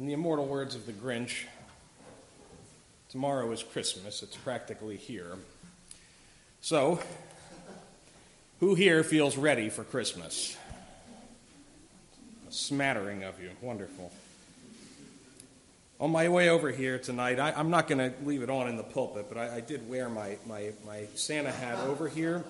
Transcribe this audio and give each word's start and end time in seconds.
In 0.00 0.06
the 0.06 0.14
immortal 0.14 0.46
words 0.46 0.74
of 0.74 0.86
the 0.86 0.92
Grinch, 0.92 1.44
tomorrow 3.10 3.52
is 3.52 3.62
Christmas. 3.62 4.22
It's 4.22 4.34
practically 4.34 4.96
here. 4.96 5.36
So, 6.62 7.00
who 8.60 8.74
here 8.74 9.04
feels 9.04 9.36
ready 9.36 9.68
for 9.68 9.84
Christmas? 9.84 10.56
A 12.48 12.50
smattering 12.50 13.24
of 13.24 13.42
you. 13.42 13.50
Wonderful. 13.60 14.10
On 16.00 16.10
my 16.10 16.30
way 16.30 16.48
over 16.48 16.70
here 16.70 16.98
tonight, 16.98 17.38
I, 17.38 17.60
am 17.60 17.68
not 17.68 17.86
going 17.86 17.98
to 17.98 18.16
leave 18.24 18.42
it 18.42 18.48
on 18.48 18.70
in 18.70 18.78
the 18.78 18.82
pulpit, 18.82 19.26
but 19.28 19.36
I, 19.36 19.56
I 19.56 19.60
did 19.60 19.86
wear 19.86 20.08
my, 20.08 20.38
my, 20.46 20.72
my 20.86 21.08
Santa 21.14 21.52
hat 21.52 21.78
over 21.80 22.08
here. 22.08 22.42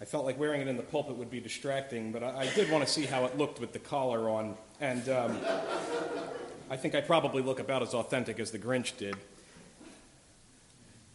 I 0.00 0.06
felt 0.06 0.24
like 0.24 0.38
wearing 0.38 0.62
it 0.62 0.68
in 0.68 0.78
the 0.78 0.82
pulpit 0.82 1.16
would 1.16 1.30
be 1.30 1.40
distracting, 1.40 2.10
but 2.10 2.22
I, 2.22 2.38
I 2.38 2.46
did 2.54 2.70
want 2.70 2.86
to 2.86 2.90
see 2.90 3.04
how 3.04 3.26
it 3.26 3.36
looked 3.36 3.60
with 3.60 3.74
the 3.74 3.78
collar 3.78 4.30
on. 4.30 4.56
And 4.80 5.06
um, 5.10 5.38
I 6.70 6.76
think 6.76 6.94
I 6.94 7.02
probably 7.02 7.42
look 7.42 7.60
about 7.60 7.82
as 7.82 7.92
authentic 7.92 8.40
as 8.40 8.50
the 8.50 8.58
Grinch 8.58 8.96
did. 8.96 9.16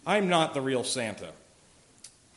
I'm 0.06 0.30
not 0.30 0.54
the 0.54 0.62
real 0.62 0.84
Santa. 0.84 1.32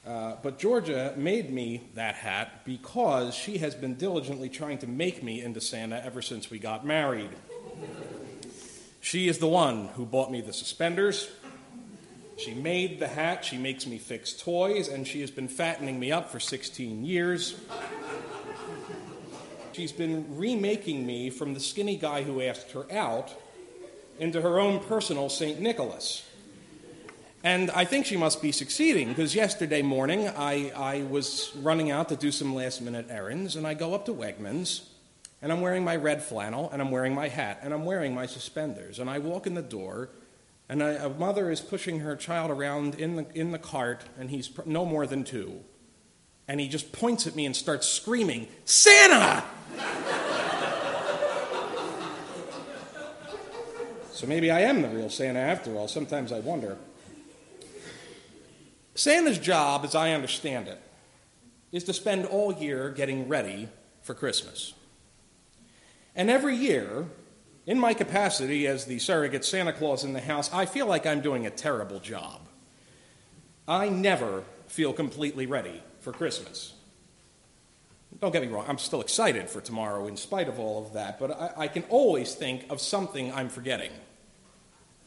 Uh, 0.07 0.37
but 0.43 0.59
Georgia 0.59 1.13
made 1.19 1.51
me 1.53 1.83
that 1.95 2.15
hat 2.15 2.65
because 2.65 3.35
she 3.35 3.59
has 3.59 3.75
been 3.75 3.95
diligently 3.95 4.49
trying 4.49 4.79
to 4.79 4.87
make 4.87 5.23
me 5.23 5.43
into 5.43 5.61
Santa 5.61 6.03
ever 6.03 6.23
since 6.23 6.51
we 6.51 6.59
got 6.59 6.87
married. 6.87 7.29
She 9.03 9.29
is 9.29 9.39
the 9.39 9.49
one 9.49 9.89
who 9.89 10.07
bought 10.07 10.31
me 10.31 10.41
the 10.41 10.55
suspenders. 10.55 11.29
She 12.39 12.55
made 12.55 13.01
the 13.01 13.09
hat, 13.09 13.45
she 13.45 13.59
makes 13.59 13.87
me 13.87 13.99
fix 13.99 14.33
toys, 14.33 14.89
and 14.89 15.07
she 15.07 15.21
has 15.21 15.31
been 15.31 15.49
fattening 15.49 15.99
me 15.99 16.11
up 16.11 16.31
for 16.31 16.41
16 16.41 17.05
years. 17.05 17.55
She's 19.79 19.93
been 19.93 20.37
remaking 20.37 21.07
me 21.07 21.31
from 21.31 21.55
the 21.55 21.61
skinny 21.61 21.95
guy 21.95 22.25
who 22.25 22.43
asked 22.43 22.73
her 22.73 22.91
out 22.91 23.33
into 24.19 24.43
her 24.43 24.59
own 24.59 24.81
personal 24.81 25.29
St. 25.29 25.61
Nicholas. 25.61 26.29
And 27.45 27.71
I 27.71 27.85
think 27.85 28.05
she 28.05 28.17
must 28.17 28.43
be 28.43 28.51
succeeding 28.51 29.11
because 29.11 29.37
yesterday 29.37 29.83
morning 29.83 30.31
I, 30.31 30.73
I 30.75 31.03
was 31.03 31.53
running 31.61 31.93
out 31.93 32.09
to 32.09 32.17
do 32.17 32.33
some 32.33 32.57
last 32.57 32.81
minute 32.81 33.07
errands, 33.09 33.55
and 33.55 33.69
I 33.69 33.75
go 33.75 33.95
up 33.95 34.05
to 34.07 34.13
Wegmans, 34.13 34.83
and 35.41 35.53
I'm 35.53 35.61
wearing 35.61 35.85
my 35.85 35.95
red 35.95 36.25
flannel, 36.25 36.69
and 36.73 36.83
I'm 36.83 36.91
wearing 36.91 37.15
my 37.15 37.29
hat, 37.29 37.61
and 37.63 37.73
I'm 37.73 37.85
wearing 37.85 38.13
my 38.13 38.27
suspenders. 38.27 38.99
And 38.99 39.09
I 39.09 39.21
walk 39.21 39.47
in 39.47 39.55
the 39.55 39.63
door, 39.63 40.11
and 40.69 40.83
a, 40.83 41.07
a 41.07 41.09
mother 41.09 41.53
is 41.53 41.61
pushing 41.61 42.01
her 42.01 42.17
child 42.17 42.51
around 42.51 42.97
in 42.97 43.15
the, 43.15 43.27
in 43.33 43.53
the 43.53 43.61
cart, 43.61 44.03
and 44.19 44.29
he's 44.29 44.49
pr- 44.49 44.63
no 44.67 44.85
more 44.85 45.07
than 45.07 45.23
two. 45.23 45.61
And 46.49 46.59
he 46.59 46.67
just 46.67 46.91
points 46.91 47.29
at 47.29 47.37
me 47.37 47.47
and 47.47 47.55
starts 47.55 47.87
screaming, 47.87 48.49
Santa! 48.65 49.45
So 54.19 54.27
maybe 54.27 54.51
I 54.51 54.63
am 54.63 54.83
the 54.83 54.89
real 54.89 55.11
Santa 55.11 55.39
after 55.39 55.77
all. 55.77 55.87
Sometimes 55.87 56.33
I 56.33 56.41
wonder. 56.41 56.77
Santa's 58.97 59.39
job, 59.39 59.85
as 59.85 59.95
I 59.95 60.11
understand 60.11 60.67
it, 60.67 60.81
is 61.71 61.85
to 61.85 61.93
spend 61.93 62.27
all 62.27 62.53
year 62.53 62.91
getting 62.91 63.29
ready 63.29 63.69
for 64.03 64.15
Christmas. 64.15 64.75
And 66.17 66.29
every 66.29 66.57
year, 66.57 67.07
in 67.65 67.79
my 67.79 67.95
capacity 67.95 68.67
as 68.67 68.87
the 68.87 68.99
surrogate 68.99 69.45
Santa 69.45 69.73
Claus 69.73 70.03
in 70.03 70.15
the 70.15 70.21
house, 70.21 70.53
I 70.53 70.67
feel 70.67 70.87
like 70.87 71.07
I'm 71.07 71.21
doing 71.21 71.47
a 71.47 71.51
terrible 71.51 72.01
job. 72.01 72.41
I 73.69 73.89
never 73.89 74.43
feel 74.67 74.93
completely 74.93 75.47
ready 75.47 75.81
for 76.01 76.13
Christmas. 76.13 76.75
Don't 78.21 78.33
get 78.33 78.43
me 78.43 78.49
wrong, 78.49 78.65
I'm 78.67 78.79
still 78.79 79.01
excited 79.01 79.49
for 79.49 79.61
tomorrow 79.61 80.09
in 80.09 80.17
spite 80.17 80.49
of 80.49 80.59
all 80.59 80.85
of 80.85 80.95
that, 80.95 81.21
but 81.21 81.31
I, 81.31 81.53
I, 81.57 81.69
can 81.69 81.85
always 81.85 82.35
think 82.35 82.67
of 82.69 82.81
something 82.81 83.33
I'm 83.33 83.49
forgetting. 83.49 83.93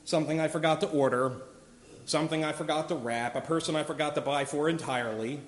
Something 0.06 0.40
I 0.40 0.48
forgot 0.48 0.82
to 0.82 0.88
order, 0.88 1.34
something 2.06 2.44
I 2.44 2.52
forgot 2.52 2.90
to 2.90 2.96
wrap, 2.96 3.36
a 3.36 3.42
person 3.42 3.76
I 3.76 3.84
forgot 3.84 4.16
to 4.16 4.22
buy 4.22 4.46
for 4.46 4.68
entirely, 4.68 5.40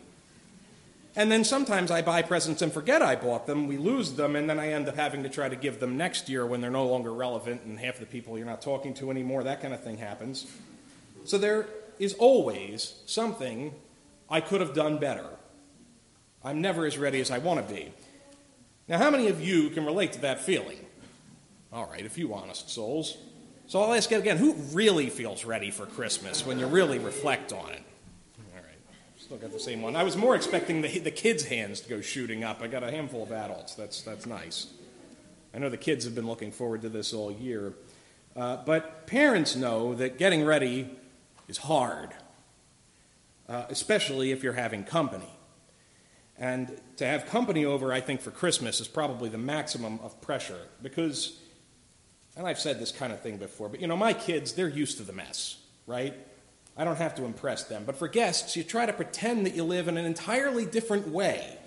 and 1.15 1.31
then 1.31 1.43
sometimes 1.43 1.91
I 1.91 2.01
buy 2.01 2.23
presents 2.23 2.61
and 2.63 2.73
forget 2.73 3.03
I 3.03 3.15
bought 3.15 3.45
them. 3.45 3.67
We 3.67 3.77
lose 3.77 4.13
them, 4.13 4.35
and 4.35 4.49
then 4.49 4.59
I 4.59 4.69
end 4.69 4.87
up 4.89 4.95
having 4.95 5.21
to 5.23 5.29
try 5.29 5.47
to 5.47 5.55
give 5.55 5.79
them 5.79 5.95
next 5.95 6.27
year 6.27 6.45
when 6.45 6.59
they're 6.59 6.71
no 6.71 6.87
longer 6.87 7.13
relevant 7.13 7.61
and 7.63 7.79
half 7.79 7.99
the 7.99 8.07
people 8.07 8.35
you're 8.37 8.47
not 8.47 8.63
talking 8.63 8.95
to 8.95 9.11
anymore. 9.11 9.43
That 9.43 9.61
kind 9.61 9.73
of 9.73 9.83
thing 9.83 9.97
happens. 9.97 10.47
So 11.25 11.37
there 11.37 11.67
is 11.99 12.15
always 12.15 12.95
something 13.05 13.75
I 14.27 14.41
could 14.41 14.59
have 14.59 14.73
done 14.73 14.97
better. 14.97 15.27
I'm 16.43 16.61
never 16.61 16.85
as 16.87 16.97
ready 16.97 17.21
as 17.21 17.29
I 17.29 17.37
want 17.37 17.65
to 17.65 17.73
be. 17.73 17.93
Now, 18.87 18.97
how 18.97 19.11
many 19.11 19.27
of 19.27 19.39
you 19.39 19.69
can 19.69 19.85
relate 19.85 20.13
to 20.13 20.21
that 20.21 20.41
feeling? 20.41 20.79
All 21.71 21.85
right, 21.85 22.05
a 22.05 22.09
few 22.09 22.33
honest 22.33 22.71
souls. 22.71 23.17
So 23.73 23.81
I'll 23.81 23.95
ask 23.95 24.11
again 24.11 24.37
who 24.37 24.53
really 24.71 25.09
feels 25.09 25.45
ready 25.45 25.71
for 25.71 25.87
Christmas 25.87 26.45
when 26.45 26.59
you 26.59 26.67
really 26.67 26.99
reflect 26.99 27.51
on 27.51 27.71
it? 27.71 27.81
All 28.53 28.61
right, 28.61 28.77
still 29.17 29.37
got 29.37 29.51
the 29.51 29.59
same 29.59 29.81
one. 29.81 29.95
I 29.95 30.03
was 30.03 30.15
more 30.15 30.35
expecting 30.35 30.83
the, 30.83 30.99
the 30.99 31.09
kids' 31.09 31.45
hands 31.45 31.81
to 31.81 31.89
go 31.89 31.99
shooting 31.99 32.43
up. 32.43 32.61
I 32.61 32.67
got 32.67 32.83
a 32.83 32.91
handful 32.91 33.23
of 33.23 33.31
adults. 33.31 33.73
That's, 33.73 34.03
that's 34.03 34.27
nice. 34.27 34.67
I 35.55 35.57
know 35.57 35.69
the 35.69 35.77
kids 35.77 36.05
have 36.05 36.13
been 36.13 36.27
looking 36.27 36.51
forward 36.51 36.83
to 36.83 36.89
this 36.89 37.15
all 37.15 37.31
year. 37.31 37.73
Uh, 38.35 38.57
but 38.63 39.07
parents 39.07 39.55
know 39.55 39.95
that 39.95 40.19
getting 40.19 40.45
ready 40.45 40.91
is 41.47 41.57
hard, 41.57 42.11
uh, 43.49 43.65
especially 43.69 44.31
if 44.31 44.43
you're 44.43 44.53
having 44.53 44.83
company. 44.83 45.33
And 46.37 46.79
to 46.97 47.07
have 47.07 47.25
company 47.25 47.65
over, 47.65 47.91
I 47.91 48.01
think, 48.01 48.21
for 48.21 48.29
Christmas 48.29 48.79
is 48.79 48.87
probably 48.87 49.29
the 49.29 49.39
maximum 49.39 49.99
of 50.03 50.21
pressure 50.21 50.67
because, 50.83 51.39
and 52.35 52.47
I've 52.47 52.59
said 52.59 52.79
this 52.79 52.91
kind 52.91 53.13
of 53.13 53.21
thing 53.21 53.37
before, 53.37 53.69
but 53.69 53.79
you 53.79 53.87
know, 53.87 53.97
my 53.97 54.13
kids, 54.13 54.53
they're 54.53 54.67
used 54.67 54.97
to 54.97 55.03
the 55.03 55.13
mess, 55.13 55.57
right? 55.85 56.13
I 56.75 56.83
don't 56.83 56.97
have 56.97 57.15
to 57.15 57.25
impress 57.25 57.65
them. 57.65 57.83
But 57.85 57.97
for 57.97 58.07
guests, 58.07 58.55
you 58.55 58.63
try 58.63 58.85
to 58.85 58.93
pretend 58.93 59.45
that 59.45 59.55
you 59.55 59.63
live 59.63 59.87
in 59.87 59.97
an 59.97 60.05
entirely 60.05 60.65
different 60.65 61.07
way. 61.07 61.57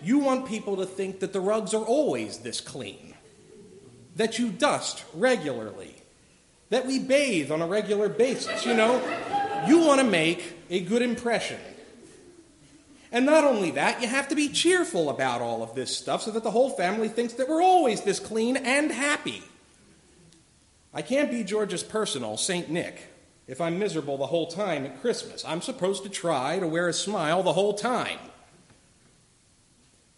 You 0.00 0.18
want 0.18 0.46
people 0.46 0.76
to 0.76 0.86
think 0.86 1.20
that 1.20 1.32
the 1.32 1.40
rugs 1.40 1.74
are 1.74 1.84
always 1.84 2.38
this 2.38 2.60
clean, 2.60 3.14
that 4.16 4.38
you 4.38 4.48
dust 4.48 5.04
regularly, 5.12 5.94
that 6.70 6.86
we 6.86 6.98
bathe 6.98 7.50
on 7.50 7.60
a 7.60 7.66
regular 7.66 8.08
basis. 8.08 8.64
You 8.64 8.74
know, 8.74 9.02
you 9.66 9.80
want 9.80 10.00
to 10.00 10.06
make 10.06 10.54
a 10.70 10.80
good 10.80 11.02
impression. 11.02 11.58
And 13.10 13.24
not 13.24 13.44
only 13.44 13.70
that, 13.72 14.02
you 14.02 14.08
have 14.08 14.28
to 14.28 14.34
be 14.34 14.48
cheerful 14.48 15.08
about 15.08 15.40
all 15.40 15.62
of 15.62 15.74
this 15.74 15.96
stuff 15.96 16.22
so 16.22 16.30
that 16.32 16.42
the 16.42 16.50
whole 16.50 16.70
family 16.70 17.08
thinks 17.08 17.34
that 17.34 17.48
we're 17.48 17.62
always 17.62 18.02
this 18.02 18.20
clean 18.20 18.56
and 18.56 18.92
happy. 18.92 19.42
I 20.92 21.02
can't 21.02 21.30
be 21.30 21.42
George's 21.44 21.82
personal 21.82 22.36
St. 22.36 22.68
Nick 22.68 23.08
if 23.46 23.60
I'm 23.60 23.78
miserable 23.78 24.18
the 24.18 24.26
whole 24.26 24.46
time 24.46 24.84
at 24.84 25.00
Christmas. 25.00 25.44
I'm 25.44 25.62
supposed 25.62 26.02
to 26.02 26.10
try 26.10 26.58
to 26.58 26.68
wear 26.68 26.88
a 26.88 26.92
smile 26.92 27.42
the 27.42 27.54
whole 27.54 27.74
time. 27.74 28.18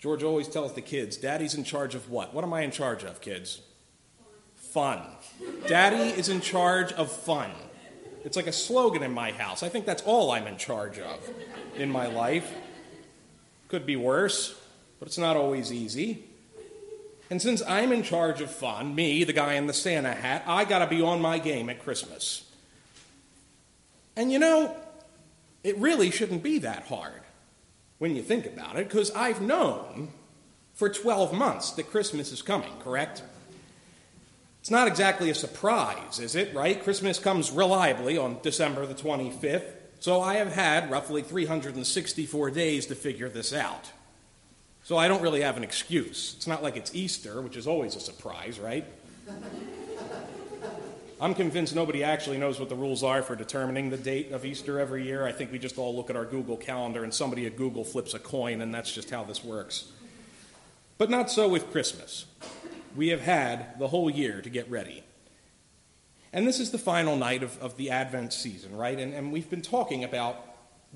George 0.01 0.23
always 0.23 0.49
tells 0.49 0.73
the 0.73 0.81
kids, 0.81 1.17
Daddy's 1.17 1.55
in 1.55 1.63
charge 1.63 1.95
of 1.95 2.11
what? 2.11 2.35
What 2.35 2.43
am 2.43 2.53
I 2.53 2.63
in 2.63 2.71
charge 2.71 3.05
of, 3.05 3.21
kids? 3.21 3.61
Fun. 4.57 5.03
Daddy 5.67 6.19
is 6.19 6.29
in 6.29 6.41
charge 6.41 6.93
of 6.95 7.13
fun. 7.13 7.51
It's 8.25 8.37
like 8.37 8.47
a 8.47 8.53
slogan 8.53 9.03
in 9.03 9.13
my 9.13 9.31
house. 9.33 9.63
I 9.63 9.69
think 9.69 9.87
that's 9.87 10.03
all 10.03 10.31
I'm 10.31 10.47
in 10.47 10.57
charge 10.57 10.99
of 10.99 11.19
in 11.77 11.91
my 11.91 12.07
life. 12.07 12.53
Could 13.71 13.87
be 13.87 13.97
worse, 13.97 14.59
but 14.99 15.07
it's 15.07 15.17
not 15.17 15.37
always 15.37 15.73
easy. 15.73 16.25
And 17.31 17.41
since 17.41 17.63
I'm 17.69 17.93
in 17.93 18.03
charge 18.03 18.41
of 18.41 18.51
fun, 18.51 18.97
me, 18.97 19.23
the 19.23 19.33
guy 19.33 19.55
in 19.55 19.69
the 19.69 19.73
Santa 19.73 20.13
hat, 20.13 20.43
I 20.45 20.65
got 20.65 20.81
to 20.81 20.89
be 20.89 21.01
on 21.01 21.23
my 21.23 21.39
game 21.39 21.71
at 21.71 21.83
Christmas. 21.85 22.45
And 24.17 24.33
you 24.33 24.41
know, 24.41 24.75
it 25.63 25.79
really 25.79 26.11
shouldn't 26.11 26.43
be 26.43 26.59
that 26.59 26.87
hard 26.87 27.23
when 27.99 28.17
you 28.17 28.23
think 28.23 28.45
about 28.45 28.77
it, 28.77 28.89
because 28.89 29.13
I've 29.13 29.41
known 29.41 30.09
for 30.75 30.89
12 30.89 31.33
months 31.33 31.71
that 31.73 31.91
Christmas 31.91 32.33
is 32.33 32.43
coming, 32.43 32.73
correct? 32.83 33.23
It's 34.61 34.71
not 34.71 34.89
exactly 34.89 35.31
a 35.31 35.35
surprise, 35.35 36.19
is 36.19 36.35
it, 36.35 36.53
right? 36.55 36.83
Christmas 36.83 37.21
comes 37.21 37.53
reliably 37.53 38.19
on 38.19 38.39
December 38.43 38.85
the 38.87 38.95
25th, 38.95 39.75
so 40.01 40.21
I 40.23 40.37
have 40.37 40.53
had 40.53 40.91
roughly 40.91 41.23
364 41.23 42.51
days 42.51 42.87
to 42.87 42.95
figure 42.95 43.29
this 43.29 43.53
out. 43.53 43.93
So 44.83 44.97
I 44.97 45.09
don't 45.09 45.23
really 45.23 45.43
have 45.43 45.57
an 45.59 45.63
excuse. 45.63 46.35
It's 46.37 46.47
not 46.47 46.63
like 46.63 46.77
it's 46.77 46.95
Easter, 46.95 47.43
which 47.43 47.57
is 47.57 47.67
always 47.67 47.95
a 47.97 48.01
surprise, 48.01 48.59
right? 48.59 48.85
I'm 51.21 51.35
convinced 51.35 51.75
nobody 51.75 52.03
actually 52.03 52.39
knows 52.39 52.59
what 52.59 52.71
the 52.71 52.75
rules 52.75 53.03
are 53.03 53.21
for 53.21 53.37
determining 53.37 53.91
the 53.91 53.99
date 53.99 54.33
of 54.33 54.47
Easter 54.47 54.81
every 54.81 55.05
year. 55.05 55.27
I 55.27 55.33
think 55.33 55.53
we 55.53 55.59
just 55.59 55.77
all 55.77 55.95
look 55.95 56.09
at 56.09 56.17
our 56.17 56.25
Google 56.25 56.57
calendar 56.57 57.05
and 57.05 57.13
somebody 57.13 57.45
at 57.45 57.59
Google 57.59 57.85
flips 57.85 58.15
a 58.15 58.19
coin, 58.19 58.63
and 58.63 58.75
that's 58.75 58.91
just 58.91 59.11
how 59.11 59.23
this 59.25 59.45
works. 59.45 59.93
But 60.97 61.11
not 61.11 61.31
so 61.31 61.47
with 61.47 61.71
Christmas. 61.71 62.25
We 62.97 63.09
have 63.09 63.21
had 63.21 63.79
the 63.79 63.89
whole 63.89 64.09
year 64.09 64.41
to 64.41 64.49
get 64.49 64.71
ready. 64.71 65.05
And 66.33 66.47
this 66.47 66.61
is 66.61 66.71
the 66.71 66.79
final 66.79 67.17
night 67.17 67.43
of, 67.43 67.61
of 67.61 67.77
the 67.77 67.91
Advent 67.91 68.33
season, 68.33 68.77
right? 68.77 68.99
And, 68.99 69.13
and 69.13 69.33
we've 69.33 69.51
been 69.51 69.63
talking 69.63 70.05
about 70.05 70.37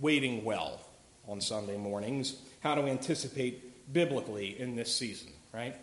waiting 0.01 0.45
well 0.45 0.81
on 1.27 1.41
Sunday 1.41 1.77
mornings, 1.77 2.37
how 2.61 2.75
to 2.75 2.83
anticipate 2.83 3.93
biblically 3.93 4.59
in 4.59 4.77
this 4.77 4.95
season, 4.95 5.33
right? 5.53 5.77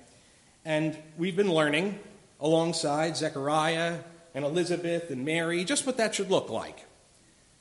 And 0.63 0.97
we've 1.17 1.35
been 1.35 1.51
learning 1.51 1.99
alongside 2.39 3.17
Zechariah 3.17 3.99
and 4.33 4.45
Elizabeth 4.45 5.09
and 5.09 5.25
Mary 5.25 5.63
just 5.63 5.85
what 5.85 5.97
that 5.97 6.15
should 6.15 6.29
look 6.29 6.49
like. 6.49 6.85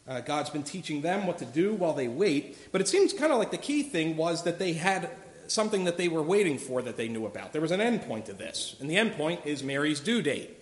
Uh, 0.06 0.20
God's 0.20 0.50
been 0.50 0.62
teaching 0.62 1.02
them 1.02 1.26
what 1.26 1.38
to 1.38 1.44
do 1.44 1.74
while 1.74 1.92
they 1.92 2.08
wait. 2.08 2.56
But 2.72 2.80
it 2.80 2.88
seems 2.88 3.12
kind 3.12 3.32
of 3.32 3.38
like 3.38 3.50
the 3.50 3.58
key 3.58 3.82
thing 3.82 4.16
was 4.16 4.44
that 4.44 4.58
they 4.58 4.72
had 4.74 5.10
something 5.46 5.84
that 5.84 5.96
they 5.96 6.08
were 6.08 6.22
waiting 6.22 6.58
for 6.58 6.82
that 6.82 6.96
they 6.96 7.08
knew 7.08 7.26
about. 7.26 7.52
There 7.52 7.60
was 7.60 7.72
an 7.72 7.80
end 7.80 8.02
point 8.02 8.26
to 8.26 8.32
this, 8.32 8.76
and 8.80 8.88
the 8.88 8.96
end 8.96 9.14
point 9.14 9.40
is 9.44 9.62
Mary's 9.62 10.00
due 10.00 10.22
date. 10.22 10.59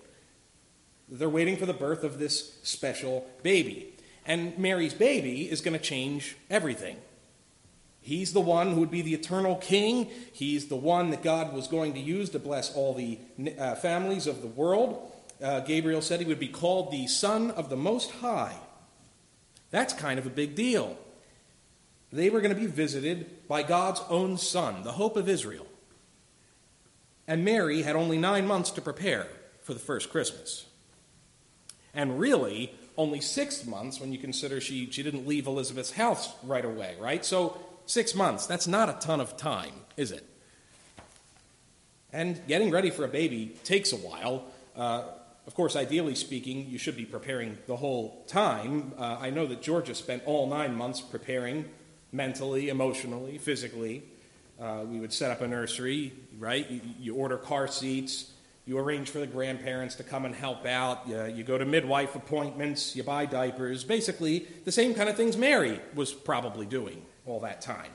They're 1.11 1.29
waiting 1.29 1.57
for 1.57 1.67
the 1.67 1.73
birth 1.73 2.05
of 2.05 2.19
this 2.19 2.59
special 2.63 3.27
baby. 3.43 3.95
And 4.27 4.59
Mary's 4.59 4.95
baby 4.95 5.51
is 5.51 5.61
going 5.61 5.77
to 5.77 5.83
change 5.83 6.37
everything. 6.51 6.99
He's 8.01 8.33
the 8.33 8.41
one 8.41 8.73
who 8.73 8.81
would 8.81 8.91
be 8.91 9.03
the 9.03 9.15
eternal 9.15 9.57
king. 9.57 10.11
He's 10.33 10.69
the 10.69 10.77
one 10.77 11.11
that 11.11 11.23
God 11.23 11.53
was 11.53 11.69
going 11.69 11.95
to 11.95 12.01
use 12.01 12.31
to 12.31 12.39
bless 12.39 12.75
all 12.75 12.95
the 12.95 13.19
uh, 13.59 13.75
families 13.75 14.27
of 14.27 14.41
the 14.41 14.49
world. 14.49 15.13
Uh, 15.43 15.61
Gabriel 15.61 16.03
said 16.03 16.21
he 16.21 16.27
would 16.27 16.39
be 16.39 16.49
called 16.49 16.91
the 16.91 17.07
Son 17.07 17.51
of 17.51 17.69
the 17.69 17.77
Most 17.77 18.11
High. 18.11 18.57
That's 19.71 19.93
kind 19.93 20.19
of 20.19 20.27
a 20.27 20.31
big 20.31 20.55
deal. 20.55 20.97
They 22.13 22.31
were 22.31 22.41
going 22.41 22.55
to 22.55 22.61
be 22.61 22.67
visited 22.67 23.47
by 23.47 23.63
God's 23.63 24.01
own 24.09 24.39
Son, 24.39 24.83
the 24.83 24.93
hope 24.93 25.17
of 25.17 25.29
Israel. 25.29 25.67
And 27.27 27.45
Mary 27.45 27.83
had 27.83 27.95
only 27.95 28.17
nine 28.17 28.47
months 28.47 28.71
to 28.73 28.81
prepare 28.81 29.27
for 29.61 29.75
the 29.75 29.81
first 29.81 30.11
Christmas. 30.11 30.65
And 31.95 32.19
really, 32.19 32.75
only 32.97 33.21
six 33.21 33.65
months 33.65 34.01
when 34.01 34.13
you 34.13 34.19
consider 34.19 34.61
she, 34.61 34.91
she 34.91 35.03
didn't 35.03 35.27
leave 35.27 35.47
Elizabeth's 35.47 35.93
house 35.93 36.33
right 36.43 36.65
away, 36.65 36.97
right? 37.01 37.25
So, 37.25 37.59
six 37.87 38.15
months, 38.15 38.47
that's 38.47 38.67
not 38.67 38.89
a 38.89 38.95
ton 38.95 39.21
of 39.21 39.37
time, 39.37 39.73
is 39.97 40.11
it? 40.13 40.25
And 42.13 42.41
getting 42.47 42.71
ready 42.71 42.91
for 42.91 43.05
a 43.05 43.09
baby 43.09 43.57
takes 43.65 43.93
a 43.93 43.97
while. 43.97 44.45
Uh, 44.77 45.05
of 45.47 45.55
course, 45.55 45.77
ideally 45.77 46.15
speaking, 46.15 46.69
you 46.69 46.79
should 46.79 46.97
be 46.97 47.05
preparing 47.05 47.57
the 47.67 47.77
whole 47.77 48.25
time. 48.27 48.93
Uh, 48.99 49.17
I 49.21 49.31
know 49.31 49.47
that 49.47 49.63
Georgia 49.63 49.95
spent 49.95 50.23
all 50.27 50.47
nine 50.47 50.75
months 50.75 51.01
preparing 51.01 51.65
mentally, 52.13 52.69
emotionally, 52.69 53.39
physically. 53.39 54.03
Uh, 54.61 54.85
we 54.87 54.99
would 54.99 55.13
set 55.13 55.31
up 55.31 55.41
a 55.41 55.49
nursery, 55.49 56.13
right? 56.39 56.69
You, 56.71 56.81
you, 57.01 57.15
order 57.15 57.37
car 57.37 57.69
seats, 57.69 58.31
you 58.69 58.79
arrange 58.79 59.09
for 59.09 59.19
the 59.19 59.27
grandparents 59.27 59.95
to 59.95 60.03
come 60.03 60.27
and 60.27 60.35
help 60.35 60.67
out, 60.67 61.09
you, 61.09 61.25
you 61.37 61.43
go 61.43 61.57
to 61.57 61.65
midwife 61.65 62.15
appointments, 62.15 62.95
you 62.95 63.03
buy 63.03 63.25
diapers. 63.25 63.83
Basically, 63.83 64.47
the 64.67 64.71
same 64.71 64.93
kind 64.93 65.09
of 65.09 65.17
things 65.17 65.39
Mary 65.39 65.81
was 65.95 66.13
probably 66.13 66.67
doing 66.67 67.01
all 67.25 67.41
that 67.41 67.63
time. 67.63 67.91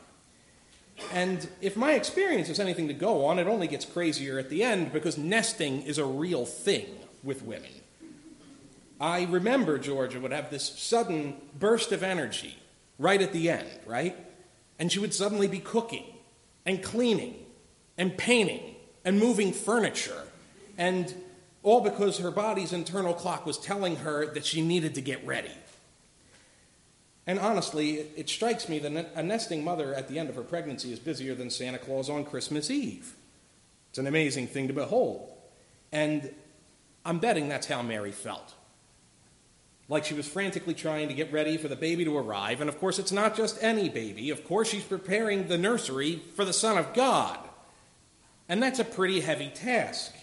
And 1.11 1.47
if 1.61 1.77
my 1.77 1.93
experience 1.93 2.49
is 2.49 2.59
anything 2.59 2.87
to 2.87 2.93
go 2.95 3.23
on, 3.25 3.37
it 3.37 3.45
only 3.45 3.67
gets 3.67 3.85
crazier 3.85 4.39
at 4.39 4.49
the 4.49 4.63
end 4.63 4.91
because 4.91 5.15
nesting 5.15 5.83
is 5.83 5.99
a 5.99 6.05
real 6.05 6.43
thing 6.43 6.87
with 7.23 7.43
women. 7.43 7.69
I 8.99 9.25
remember 9.25 9.77
Georgia 9.77 10.19
would 10.19 10.31
have 10.31 10.49
this 10.49 10.67
sudden 10.67 11.35
burst 11.59 11.91
of 11.91 12.01
energy 12.01 12.57
right 12.97 13.21
at 13.21 13.31
the 13.31 13.47
end, 13.51 13.69
right? 13.85 14.15
And 14.79 14.91
she 14.91 14.97
would 14.97 15.13
suddenly 15.13 15.47
be 15.47 15.59
cooking 15.59 16.05
and 16.65 16.81
cleaning 16.81 17.35
and 17.95 18.17
painting 18.17 18.73
and 19.05 19.19
moving 19.19 19.53
furniture. 19.53 20.23
And 20.77 21.13
all 21.61 21.81
because 21.81 22.17
her 22.19 22.31
body's 22.31 22.73
internal 22.73 23.13
clock 23.13 23.45
was 23.45 23.57
telling 23.57 23.97
her 23.97 24.25
that 24.33 24.45
she 24.45 24.61
needed 24.61 24.95
to 24.95 25.01
get 25.01 25.25
ready. 25.25 25.51
And 27.25 27.39
honestly, 27.39 28.05
it 28.17 28.27
strikes 28.27 28.67
me 28.67 28.79
that 28.79 29.11
a 29.15 29.23
nesting 29.23 29.63
mother 29.63 29.93
at 29.93 30.09
the 30.09 30.19
end 30.19 30.29
of 30.29 30.35
her 30.35 30.43
pregnancy 30.43 30.91
is 30.91 30.99
busier 30.99 31.35
than 31.35 31.49
Santa 31.49 31.77
Claus 31.77 32.09
on 32.09 32.25
Christmas 32.25 32.69
Eve. 32.69 33.15
It's 33.89 33.97
an 33.97 34.07
amazing 34.07 34.47
thing 34.47 34.67
to 34.67 34.73
behold. 34.73 35.29
And 35.91 36.33
I'm 37.05 37.19
betting 37.19 37.47
that's 37.47 37.67
how 37.67 37.81
Mary 37.81 38.11
felt. 38.11 38.53
Like 39.87 40.03
she 40.03 40.13
was 40.13 40.27
frantically 40.27 40.73
trying 40.73 41.07
to 41.09 41.13
get 41.13 41.31
ready 41.31 41.57
for 41.57 41.67
the 41.67 41.75
baby 41.75 42.03
to 42.05 42.17
arrive. 42.17 42.59
And 42.59 42.69
of 42.69 42.79
course, 42.79 42.99
it's 42.99 43.11
not 43.11 43.35
just 43.35 43.61
any 43.61 43.87
baby. 43.87 44.29
Of 44.29 44.43
course, 44.45 44.69
she's 44.69 44.83
preparing 44.83 45.47
the 45.47 45.57
nursery 45.57 46.21
for 46.35 46.43
the 46.43 46.53
Son 46.53 46.77
of 46.77 46.93
God. 46.93 47.37
And 48.49 48.61
that's 48.61 48.79
a 48.79 48.85
pretty 48.85 49.21
heavy 49.21 49.49
task. 49.49 50.13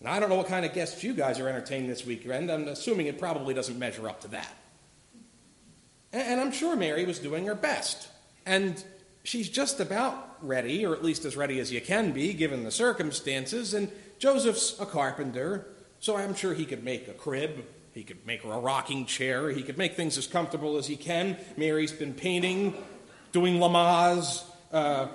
Now, 0.00 0.12
I 0.12 0.20
don't 0.20 0.28
know 0.28 0.36
what 0.36 0.48
kind 0.48 0.66
of 0.66 0.74
guests 0.74 1.02
you 1.02 1.14
guys 1.14 1.40
are 1.40 1.48
entertaining 1.48 1.88
this 1.88 2.04
weekend. 2.04 2.50
I'm 2.50 2.68
assuming 2.68 3.06
it 3.06 3.18
probably 3.18 3.54
doesn't 3.54 3.78
measure 3.78 4.08
up 4.08 4.20
to 4.22 4.28
that. 4.28 4.54
And 6.12 6.40
I'm 6.40 6.52
sure 6.52 6.76
Mary 6.76 7.04
was 7.04 7.18
doing 7.18 7.46
her 7.46 7.54
best. 7.54 8.08
And 8.44 8.82
she's 9.24 9.48
just 9.48 9.80
about 9.80 10.36
ready, 10.40 10.84
or 10.86 10.94
at 10.94 11.04
least 11.04 11.24
as 11.24 11.36
ready 11.36 11.58
as 11.60 11.72
you 11.72 11.80
can 11.80 12.12
be, 12.12 12.32
given 12.32 12.64
the 12.64 12.70
circumstances. 12.70 13.74
And 13.74 13.90
Joseph's 14.18 14.78
a 14.80 14.86
carpenter, 14.86 15.66
so 15.98 16.16
I'm 16.16 16.34
sure 16.34 16.54
he 16.54 16.64
could 16.64 16.84
make 16.84 17.08
a 17.08 17.12
crib. 17.12 17.64
He 17.92 18.04
could 18.04 18.26
make 18.26 18.42
her 18.42 18.52
a 18.52 18.58
rocking 18.58 19.06
chair. 19.06 19.50
He 19.50 19.62
could 19.62 19.78
make 19.78 19.94
things 19.94 20.18
as 20.18 20.26
comfortable 20.26 20.76
as 20.76 20.86
he 20.86 20.96
can. 20.96 21.38
Mary's 21.56 21.92
been 21.92 22.14
painting, 22.14 22.74
doing 23.32 23.54
Lamaze, 23.54 24.44
uh, 24.72 25.08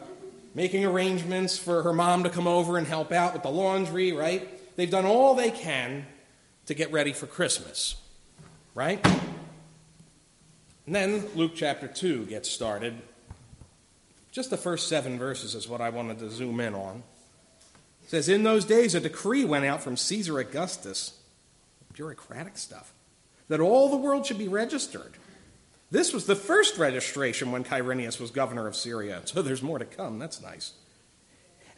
making 0.55 0.85
arrangements 0.85 1.57
for 1.57 1.83
her 1.83 1.93
mom 1.93 2.23
to 2.23 2.29
come 2.29 2.47
over 2.47 2.77
and 2.77 2.87
help 2.87 3.11
out 3.11 3.33
with 3.33 3.43
the 3.43 3.49
laundry, 3.49 4.11
right? 4.11 4.47
They've 4.81 4.89
done 4.89 5.05
all 5.05 5.35
they 5.35 5.51
can 5.51 6.07
to 6.65 6.73
get 6.73 6.91
ready 6.91 7.13
for 7.13 7.27
Christmas, 7.27 7.97
right? 8.73 8.99
And 10.87 10.95
then 10.95 11.23
Luke 11.35 11.51
chapter 11.53 11.87
2 11.87 12.25
gets 12.25 12.49
started. 12.49 12.99
Just 14.31 14.49
the 14.49 14.57
first 14.57 14.87
seven 14.87 15.19
verses 15.19 15.53
is 15.53 15.69
what 15.69 15.81
I 15.81 15.91
wanted 15.91 16.17
to 16.17 16.31
zoom 16.31 16.59
in 16.59 16.73
on 16.73 17.03
says, 18.07 18.27
In 18.27 18.41
those 18.41 18.65
days, 18.65 18.95
a 18.95 18.99
decree 18.99 19.45
went 19.45 19.65
out 19.65 19.83
from 19.83 19.97
Caesar 19.97 20.39
Augustus, 20.39 21.15
bureaucratic 21.93 22.57
stuff, 22.57 22.91
that 23.49 23.59
all 23.59 23.87
the 23.87 23.97
world 23.97 24.25
should 24.25 24.39
be 24.39 24.47
registered. 24.47 25.13
This 25.91 26.11
was 26.11 26.25
the 26.25 26.35
first 26.35 26.79
registration 26.79 27.51
when 27.51 27.63
Quirinius 27.63 28.19
was 28.19 28.31
governor 28.31 28.65
of 28.65 28.75
Syria, 28.75 29.21
so 29.25 29.43
there's 29.43 29.61
more 29.61 29.77
to 29.77 29.85
come. 29.85 30.17
That's 30.17 30.41
nice. 30.41 30.73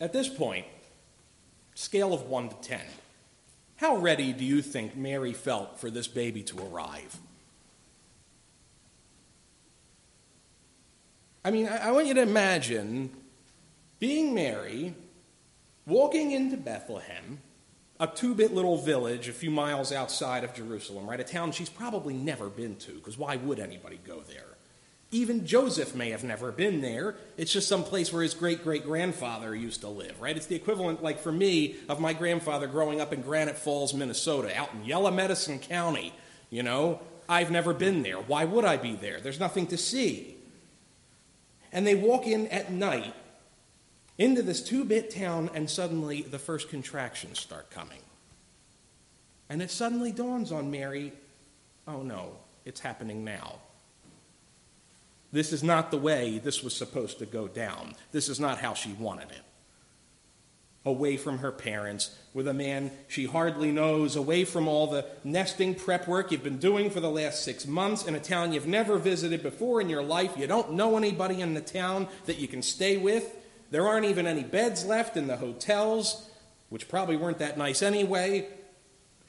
At 0.00 0.12
this 0.12 0.28
point, 0.28 0.66
scale 1.74 2.14
of 2.14 2.22
1 2.22 2.48
to 2.48 2.56
10, 2.56 2.80
how 3.76 3.96
ready 3.96 4.32
do 4.32 4.44
you 4.44 4.62
think 4.62 4.96
Mary 4.96 5.32
felt 5.32 5.78
for 5.78 5.90
this 5.90 6.08
baby 6.08 6.42
to 6.44 6.66
arrive? 6.66 7.18
I 11.44 11.50
mean, 11.50 11.68
I, 11.68 11.90
want 11.90 12.06
you 12.06 12.14
to 12.14 12.22
imagine 12.22 13.10
being 13.98 14.34
Mary, 14.34 14.94
walking 15.86 16.32
into 16.32 16.58
Bethlehem, 16.58 17.38
a 17.98 18.06
two 18.06 18.34
bit 18.34 18.52
little 18.54 18.76
village 18.76 19.28
a 19.28 19.32
few 19.32 19.50
miles 19.50 19.92
outside 19.92 20.44
of 20.44 20.54
Jerusalem, 20.54 21.08
right? 21.08 21.20
A 21.20 21.24
town 21.24 21.52
she's 21.52 21.70
probably 21.70 22.14
never 22.14 22.48
been 22.48 22.76
to, 22.76 22.92
because 22.92 23.16
why 23.16 23.36
would 23.36 23.58
anybody 23.58 23.98
go 24.06 24.20
there? 24.20 24.56
Even 25.12 25.44
Joseph 25.44 25.94
may 25.94 26.10
have 26.10 26.22
never 26.22 26.52
been 26.52 26.80
there. 26.80 27.16
It's 27.36 27.52
just 27.52 27.66
some 27.66 27.82
place 27.82 28.12
where 28.12 28.22
his 28.22 28.34
great 28.34 28.62
great 28.62 28.84
grandfather 28.84 29.54
used 29.54 29.80
to 29.80 29.88
live, 29.88 30.20
right? 30.20 30.36
It's 30.36 30.46
the 30.46 30.54
equivalent, 30.54 31.02
like 31.02 31.18
for 31.18 31.32
me, 31.32 31.76
of 31.88 32.00
my 32.00 32.12
grandfather 32.12 32.68
growing 32.68 33.00
up 33.00 33.12
in 33.12 33.22
Granite 33.22 33.58
Falls, 33.58 33.92
Minnesota, 33.92 34.56
out 34.56 34.72
in 34.72 34.84
Yellow 34.84 35.10
Medicine 35.10 35.58
County. 35.58 36.12
You 36.48 36.62
know, 36.62 37.00
I've 37.28 37.50
never 37.50 37.74
been 37.74 38.02
there. 38.02 38.18
Why 38.18 38.44
would 38.44 38.64
I 38.64 38.76
be 38.76 38.94
there? 38.94 39.20
There's 39.20 39.40
nothing 39.40 39.66
to 39.68 39.76
see. 39.76 40.36
And 41.72 41.86
they 41.86 41.94
walk 41.94 42.26
in 42.26 42.46
at 42.48 42.70
night 42.70 43.14
into 44.16 44.42
this 44.42 44.62
two 44.62 44.84
bit 44.84 45.10
town, 45.10 45.50
and 45.54 45.68
suddenly 45.68 46.22
the 46.22 46.38
first 46.38 46.68
contractions 46.68 47.40
start 47.40 47.70
coming. 47.70 48.00
And 49.48 49.60
it 49.60 49.72
suddenly 49.72 50.12
dawns 50.12 50.52
on 50.52 50.70
Mary 50.70 51.12
oh 51.88 52.02
no, 52.02 52.32
it's 52.64 52.80
happening 52.80 53.24
now. 53.24 53.56
This 55.32 55.52
is 55.52 55.62
not 55.62 55.90
the 55.90 55.96
way 55.96 56.38
this 56.38 56.62
was 56.62 56.74
supposed 56.74 57.18
to 57.20 57.26
go 57.26 57.46
down. 57.46 57.94
This 58.12 58.28
is 58.28 58.40
not 58.40 58.58
how 58.58 58.74
she 58.74 58.92
wanted 58.92 59.30
it 59.30 59.42
away 60.84 61.16
from 61.16 61.38
her 61.38 61.52
parents, 61.52 62.16
with 62.32 62.48
a 62.48 62.54
man 62.54 62.90
she 63.06 63.26
hardly 63.26 63.70
knows, 63.70 64.16
away 64.16 64.44
from 64.44 64.66
all 64.66 64.86
the 64.86 65.04
nesting 65.24 65.74
prep 65.74 66.08
work 66.08 66.32
you've 66.32 66.42
been 66.42 66.58
doing 66.58 66.88
for 66.88 67.00
the 67.00 67.10
last 67.10 67.44
six 67.44 67.66
months 67.66 68.06
in 68.06 68.14
a 68.14 68.20
town 68.20 68.52
you've 68.52 68.66
never 68.66 68.96
visited 68.96 69.42
before 69.42 69.80
in 69.80 69.90
your 69.90 70.02
life. 70.02 70.32
You 70.38 70.46
don't 70.46 70.72
know 70.72 70.96
anybody 70.96 71.40
in 71.40 71.52
the 71.52 71.60
town 71.60 72.08
that 72.24 72.38
you 72.38 72.48
can 72.48 72.62
stay 72.62 72.96
with. 72.96 73.36
There 73.70 73.86
aren't 73.86 74.06
even 74.06 74.26
any 74.26 74.42
beds 74.42 74.86
left 74.86 75.16
in 75.16 75.26
the 75.26 75.36
hotels, 75.36 76.30
which 76.70 76.88
probably 76.88 77.16
weren't 77.16 77.38
that 77.38 77.58
nice 77.58 77.82
anyway. 77.82 78.48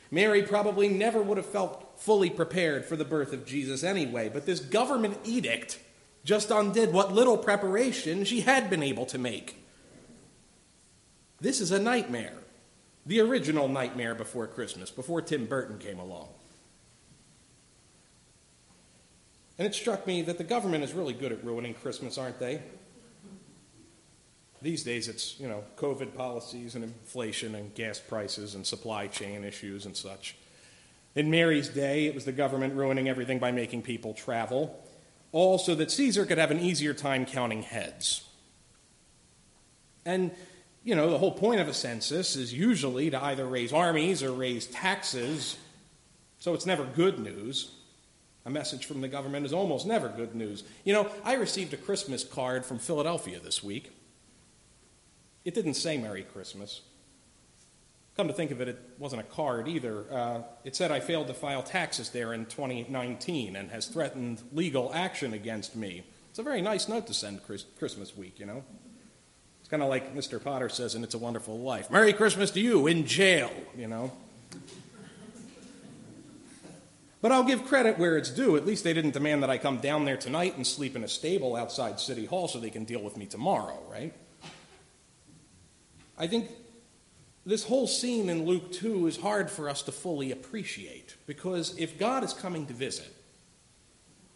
Mary 0.10 0.44
probably 0.44 0.88
never 0.88 1.22
would 1.22 1.38
have 1.38 1.46
felt 1.46 2.00
fully 2.00 2.30
prepared 2.30 2.86
for 2.86 2.96
the 2.96 3.06
birth 3.06 3.34
of 3.34 3.46
Jesus 3.46 3.84
anyway, 3.84 4.30
but 4.30 4.46
this 4.46 4.60
government 4.60 5.18
edict 5.26 5.80
just 6.24 6.52
undid 6.52 6.94
what 6.94 7.14
little 7.14 7.38
preparation 7.38 8.24
she 8.24 8.42
had 8.42 8.70
been 8.70 8.84
able 8.84 9.06
to 9.08 9.18
make. 9.18 9.64
This 11.40 11.60
is 11.60 11.72
a 11.72 11.80
nightmare. 11.80 12.34
The 13.06 13.20
original 13.20 13.68
nightmare 13.68 14.14
before 14.14 14.46
Christmas, 14.46 14.92
before 14.92 15.22
Tim 15.22 15.48
Burton 15.48 15.80
came 15.80 16.00
along. 16.00 16.28
And 19.58 19.68
it 19.68 19.74
struck 19.74 20.06
me 20.06 20.22
that 20.24 20.38
the 20.38 20.44
government 20.44 20.84
is 20.84 20.94
really 20.94 21.14
good 21.14 21.32
at 21.32 21.44
ruining 21.44 21.74
Christmas, 21.74 22.18
aren't 22.18 22.40
they? 22.40 22.62
These 24.62 24.84
days 24.84 25.08
it's, 25.08 25.40
you 25.40 25.48
know, 25.48 25.64
COVID 25.78 26.16
policies 26.16 26.76
and 26.76 26.84
inflation 26.84 27.56
and 27.56 27.74
gas 27.74 28.00
prices 28.00 28.54
and 28.54 28.66
supply 28.66 29.08
chain 29.08 29.44
issues 29.44 29.88
and 29.88 29.98
such. 29.98 30.36
In 31.16 31.32
Mary's 31.32 31.70
day, 31.70 32.06
it 32.06 32.14
was 32.14 32.26
the 32.26 32.32
government 32.32 32.76
ruining 32.76 33.10
everything 33.10 33.40
by 33.40 33.52
making 33.52 33.82
people 33.82 34.14
travel, 34.14 34.80
all 35.32 35.58
so 35.58 35.76
that 35.76 35.92
Caesar 35.92 36.26
could 36.26 36.38
have 36.38 36.52
an 36.52 36.60
easier 36.60 36.94
time 36.94 37.26
counting 37.26 37.64
heads. 37.64 38.26
And 40.06 40.32
you 40.84 40.96
know, 40.96 41.12
the 41.12 41.18
whole 41.18 41.32
point 41.32 41.62
of 41.62 41.68
a 41.68 41.74
census 41.74 42.36
is 42.36 42.54
usually 42.54 43.12
to 43.12 43.24
either 43.24 43.46
raise 43.46 43.72
armies 43.72 44.24
or 44.24 44.32
raise 44.32 44.66
taxes, 44.66 45.58
so 46.40 46.54
it's 46.54 46.66
never 46.66 46.84
good 46.84 47.20
news. 47.20 47.72
A 48.46 48.50
message 48.50 48.88
from 48.88 49.02
the 49.02 49.08
government 49.08 49.46
is 49.46 49.54
almost 49.54 49.86
never 49.86 50.10
good 50.10 50.34
news. 50.34 50.64
You 50.84 50.94
know, 50.94 51.12
I 51.24 51.34
received 51.34 51.74
a 51.74 51.78
Christmas 51.78 52.24
card 52.24 52.66
from 52.66 52.80
Philadelphia 52.80 53.40
this 53.40 53.62
week. 53.62 53.92
It 55.46 55.54
didn't 55.54 55.76
say 55.76 55.98
Merry 55.98 56.24
Christmas. 56.24 56.82
Come 58.22 58.28
to 58.28 58.36
think 58.36 58.52
of 58.52 58.62
it, 58.62 58.68
it 58.68 58.80
wasn't 59.00 59.20
a 59.20 59.26
card 59.26 59.68
either. 59.68 60.06
Uh, 60.12 60.42
it 60.64 60.76
said 60.76 60.92
I 60.92 61.00
failed 61.00 61.26
to 61.26 61.34
file 61.34 61.64
taxes 61.64 62.10
there 62.10 62.34
in 62.34 62.46
2019 62.46 63.56
and 63.56 63.72
has 63.72 63.88
threatened 63.88 64.44
legal 64.54 64.92
action 64.94 65.34
against 65.34 65.76
me. 65.76 66.04
It's 66.30 66.38
a 66.38 66.44
very 66.44 66.62
nice 66.62 66.88
note 66.88 67.08
to 67.08 67.16
send 67.16 67.42
Christmas 67.44 68.16
week, 68.16 68.40
you 68.40 68.46
know 68.46 68.64
It's 69.62 69.70
kind 69.70 69.82
of 69.82 69.90
like 69.90 70.16
Mr. 70.16 70.40
Potter 70.40 70.70
says 70.70 70.94
in 70.94 71.04
It's 71.04 71.16
a 71.16 71.18
Wonderful 71.18 71.58
Life 71.62 71.90
Merry 71.90 72.14
Christmas 72.14 72.52
to 72.52 72.60
you 72.60 72.86
in 72.86 73.08
jail, 73.08 73.50
you 73.76 73.88
know. 73.88 74.12
But 77.24 77.32
I'll 77.32 77.44
give 77.44 77.66
credit 77.66 77.98
where 77.98 78.20
it's 78.20 78.30
due. 78.30 78.56
At 78.56 78.68
least 78.68 78.84
they 78.84 78.94
didn't 78.94 79.16
demand 79.16 79.42
that 79.42 79.50
I 79.50 79.58
come 79.58 79.80
down 79.80 80.06
there 80.06 80.18
tonight 80.18 80.58
and 80.58 80.68
sleep 80.68 80.96
in 80.96 81.04
a 81.04 81.08
stable 81.08 81.56
outside 81.56 82.00
City 82.00 82.28
Hall 82.28 82.48
so 82.48 82.60
they 82.60 82.70
can 82.70 82.84
deal 82.84 83.02
with 83.02 83.18
me 83.18 83.26
tomorrow, 83.26 83.82
right? 83.90 84.14
I 86.20 86.28
think 86.28 86.52
this 87.46 87.64
whole 87.64 87.88
scene 87.88 88.30
in 88.30 88.46
Luke 88.46 88.72
2 88.72 89.08
is 89.08 89.18
hard 89.18 89.50
for 89.50 89.68
us 89.68 89.82
to 89.84 89.92
fully 89.92 90.32
appreciate 90.32 91.16
because 91.26 91.76
if 91.78 91.98
God 91.98 92.24
is 92.24 92.34
coming 92.34 92.68
to 92.68 92.74
visit, 92.74 93.12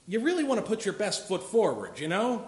you 0.07 0.19
really 0.19 0.43
want 0.43 0.59
to 0.59 0.65
put 0.65 0.85
your 0.85 0.93
best 0.93 1.27
foot 1.27 1.43
forward, 1.43 1.99
you 1.99 2.07
know? 2.07 2.47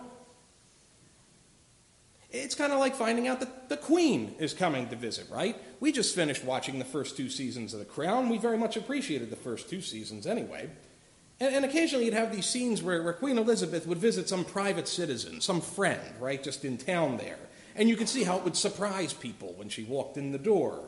It's 2.29 2.55
kind 2.55 2.73
of 2.73 2.79
like 2.79 2.95
finding 2.95 3.27
out 3.27 3.39
that 3.39 3.69
the 3.69 3.77
Queen 3.77 4.35
is 4.37 4.53
coming 4.53 4.89
to 4.89 4.95
visit, 4.95 5.29
right? 5.31 5.55
We 5.79 5.91
just 5.91 6.13
finished 6.13 6.43
watching 6.43 6.77
the 6.77 6.85
first 6.85 7.15
two 7.15 7.29
seasons 7.29 7.73
of 7.73 7.79
The 7.79 7.85
Crown. 7.85 8.27
We 8.27 8.37
very 8.37 8.57
much 8.57 8.75
appreciated 8.75 9.29
the 9.29 9.37
first 9.37 9.69
two 9.69 9.81
seasons 9.81 10.27
anyway. 10.27 10.69
And, 11.39 11.55
and 11.55 11.65
occasionally 11.65 12.05
you'd 12.05 12.13
have 12.13 12.35
these 12.35 12.45
scenes 12.45 12.83
where, 12.83 13.01
where 13.01 13.13
Queen 13.13 13.37
Elizabeth 13.37 13.87
would 13.87 13.99
visit 13.99 14.27
some 14.27 14.43
private 14.43 14.87
citizen, 14.87 15.39
some 15.39 15.61
friend, 15.61 16.01
right, 16.19 16.43
just 16.43 16.65
in 16.65 16.77
town 16.77 17.17
there. 17.17 17.39
And 17.77 17.87
you 17.87 17.95
could 17.95 18.09
see 18.09 18.23
how 18.23 18.37
it 18.37 18.43
would 18.43 18.57
surprise 18.57 19.13
people 19.13 19.53
when 19.55 19.69
she 19.69 19.83
walked 19.83 20.17
in 20.17 20.31
the 20.31 20.39
door. 20.39 20.83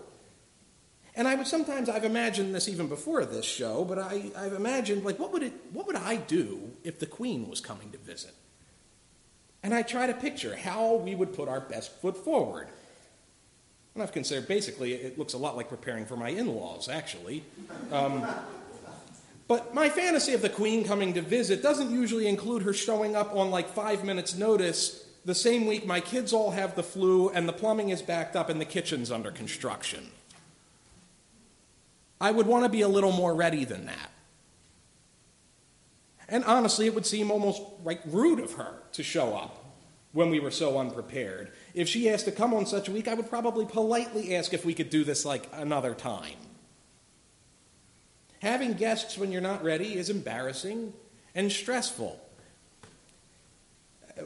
And 1.16 1.28
I 1.28 1.36
would 1.36 1.48
sometimes, 1.48 1.88
I've 1.88 2.04
imagined 2.04 2.56
this 2.56 2.68
even 2.68 2.88
before 2.88 3.24
this 3.26 3.46
show, 3.46 3.86
but 3.86 4.00
I, 4.00 4.32
I've 4.36 4.54
imagined, 4.54 5.04
like, 5.04 5.20
what 5.20 5.32
would, 5.34 5.44
it, 5.44 5.54
what 5.72 5.86
would 5.86 5.96
I 5.96 6.16
do 6.16 6.72
if 6.84 7.00
the 7.00 7.06
Queen 7.06 7.48
was 7.48 7.62
coming 7.62 7.92
to 7.92 7.98
visit? 8.00 8.34
And 9.62 9.74
I 9.74 9.84
try 9.84 10.08
to 10.08 10.14
picture 10.14 10.56
how 10.56 10.96
we 10.96 11.14
would 11.14 11.34
put 11.34 11.48
our 11.48 11.60
best 11.60 11.92
foot 12.02 12.18
forward. 12.18 12.70
And 13.94 14.02
I've 14.02 14.14
considered 14.14 14.48
basically 14.48 14.94
it 14.94 15.20
looks 15.20 15.34
a 15.34 15.38
lot 15.38 15.58
like 15.58 15.70
preparing 15.70 16.06
for 16.06 16.16
my 16.16 16.30
in 16.30 16.48
laws, 16.56 16.88
actually. 16.88 17.44
Um, 17.92 18.26
but 19.48 19.74
my 19.74 19.90
fantasy 19.90 20.34
of 20.34 20.42
the 20.42 20.50
queen 20.50 20.86
coming 20.86 21.14
to 21.16 21.22
visit 21.22 21.62
doesn't 21.62 21.92
usually 21.92 22.28
include 22.28 22.64
her 22.64 22.74
showing 22.74 23.16
up 23.16 23.36
on 23.36 23.52
like 23.52 23.68
five 23.68 24.04
minutes' 24.04 24.36
notice 24.36 25.06
the 25.30 25.36
same 25.36 25.68
week 25.68 25.86
my 25.86 26.00
kids 26.00 26.34
all 26.34 26.50
have 26.50 26.76
the 26.76 26.82
flu 26.82 27.30
and 27.30 27.48
the 27.48 27.54
plumbing 27.54 27.90
is 27.90 28.02
backed 28.02 28.36
up 28.36 28.50
and 28.50 28.60
the 28.60 28.66
kitchen's 28.66 29.12
under 29.12 29.30
construction. 29.30 30.10
I 32.20 32.32
would 32.32 32.48
want 32.48 32.64
to 32.64 32.70
be 32.70 32.82
a 32.82 32.88
little 32.88 33.12
more 33.12 33.36
ready 33.36 33.64
than 33.64 33.86
that. 33.86 34.10
And 36.28 36.44
honestly, 36.46 36.88
it 36.88 36.96
would 36.96 37.06
seem 37.06 37.30
almost 37.30 37.62
like 37.84 38.02
rude 38.08 38.40
of 38.40 38.54
her 38.54 38.80
to 38.94 39.04
show 39.04 39.36
up 39.36 39.64
when 40.14 40.32
we 40.32 40.40
were 40.40 40.50
so 40.50 40.80
unprepared. 40.80 41.52
If 41.76 41.88
she 41.88 42.10
asked 42.10 42.26
to 42.26 42.32
come 42.32 42.52
on 42.52 42.66
such 42.66 42.90
a 42.90 42.92
week, 42.92 43.08
I 43.08 43.14
would 43.14 43.30
probably 43.30 43.68
politely 43.68 44.36
ask 44.36 44.52
if 44.52 44.66
we 44.66 44.74
could 44.74 44.90
do 44.90 45.04
this 45.04 45.26
like 45.26 45.48
another 45.54 45.94
time. 45.94 46.38
Having 48.42 48.74
guests 48.74 49.16
when 49.16 49.32
you're 49.32 49.42
not 49.42 49.64
ready 49.64 49.94
is 49.94 50.10
embarrassing 50.10 50.92
and 51.36 51.52
stressful. 51.52 52.20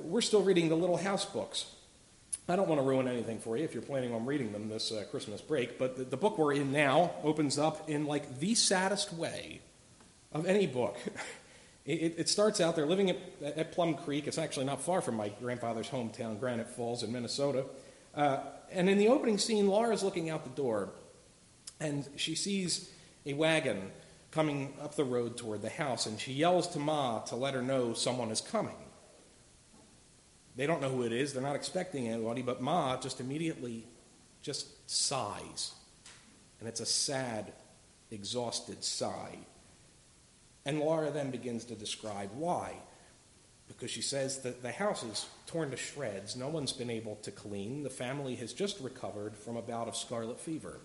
We're 0.01 0.21
still 0.21 0.43
reading 0.43 0.69
the 0.69 0.75
Little 0.75 0.97
House 0.97 1.25
books. 1.25 1.65
I 2.47 2.55
don't 2.55 2.67
want 2.67 2.81
to 2.81 2.85
ruin 2.85 3.07
anything 3.07 3.39
for 3.39 3.55
you 3.55 3.63
if 3.63 3.73
you're 3.73 3.83
planning 3.83 4.13
on 4.13 4.25
reading 4.25 4.51
them 4.51 4.67
this 4.67 4.91
uh, 4.91 5.05
Christmas 5.09 5.39
break, 5.39 5.79
but 5.79 5.97
the, 5.97 6.03
the 6.03 6.17
book 6.17 6.37
we're 6.37 6.53
in 6.53 6.71
now 6.71 7.11
opens 7.23 7.57
up 7.57 7.89
in 7.89 8.05
like 8.05 8.39
the 8.39 8.53
saddest 8.55 9.13
way 9.13 9.61
of 10.31 10.45
any 10.45 10.67
book. 10.67 10.97
It, 11.85 12.15
it, 12.17 12.29
starts 12.29 12.61
out 12.61 12.77
there 12.77 12.85
living 12.85 13.09
at, 13.09 13.17
at, 13.41 13.73
Plum 13.73 13.95
Creek. 13.95 14.25
It's 14.25 14.37
actually 14.37 14.65
not 14.65 14.81
far 14.81 15.01
from 15.01 15.17
my 15.17 15.27
grandfather's 15.41 15.89
hometown, 15.89 16.39
Granite 16.39 16.69
Falls 16.69 17.03
in 17.03 17.11
Minnesota. 17.11 17.65
Uh, 18.15 18.37
and 18.71 18.89
in 18.89 18.97
the 18.97 19.09
opening 19.09 19.37
scene, 19.37 19.67
Laura's 19.67 20.01
looking 20.01 20.29
out 20.29 20.45
the 20.45 20.61
door, 20.61 20.91
and 21.81 22.07
she 22.15 22.35
sees 22.35 22.89
a 23.25 23.33
wagon 23.33 23.91
coming 24.31 24.73
up 24.81 24.95
the 24.95 25.03
road 25.03 25.35
toward 25.35 25.61
the 25.61 25.69
house, 25.69 26.05
and 26.05 26.17
she 26.17 26.31
yells 26.31 26.69
to 26.69 26.79
Ma 26.79 27.19
to 27.19 27.35
let 27.35 27.53
her 27.53 27.61
know 27.61 27.93
someone 27.93 28.31
is 28.31 28.39
coming. 28.39 28.75
They 30.55 30.67
don't 30.67 30.81
know 30.81 30.89
who 30.89 31.03
it 31.03 31.11
is. 31.11 31.33
They're 31.33 31.41
not 31.41 31.55
expecting 31.55 32.07
anybody, 32.07 32.41
but 32.41 32.61
Ma 32.61 32.97
just 32.97 33.19
immediately 33.19 33.85
just 34.41 34.89
sighs. 34.89 35.73
And 36.59 36.69
it's 36.69 36.79
a 36.79 36.85
sad, 36.85 37.53
exhausted 38.11 38.83
sigh. 38.83 39.37
And 40.65 40.79
Laura 40.79 41.11
then 41.11 41.31
begins 41.31 41.65
to 41.65 41.75
describe 41.75 42.29
why. 42.35 42.75
Because 43.67 43.89
she 43.89 44.01
says 44.01 44.41
that 44.41 44.61
the 44.61 44.71
house 44.71 45.03
is 45.03 45.25
torn 45.47 45.71
to 45.71 45.77
shreds. 45.77 46.35
No 46.35 46.49
one's 46.49 46.73
been 46.73 46.89
able 46.89 47.15
to 47.17 47.31
clean. 47.31 47.83
The 47.83 47.89
family 47.89 48.35
has 48.35 48.53
just 48.53 48.79
recovered 48.79 49.35
from 49.35 49.57
a 49.57 49.61
bout 49.61 49.87
of 49.87 49.95
scarlet 49.95 50.39
fever. 50.39 50.81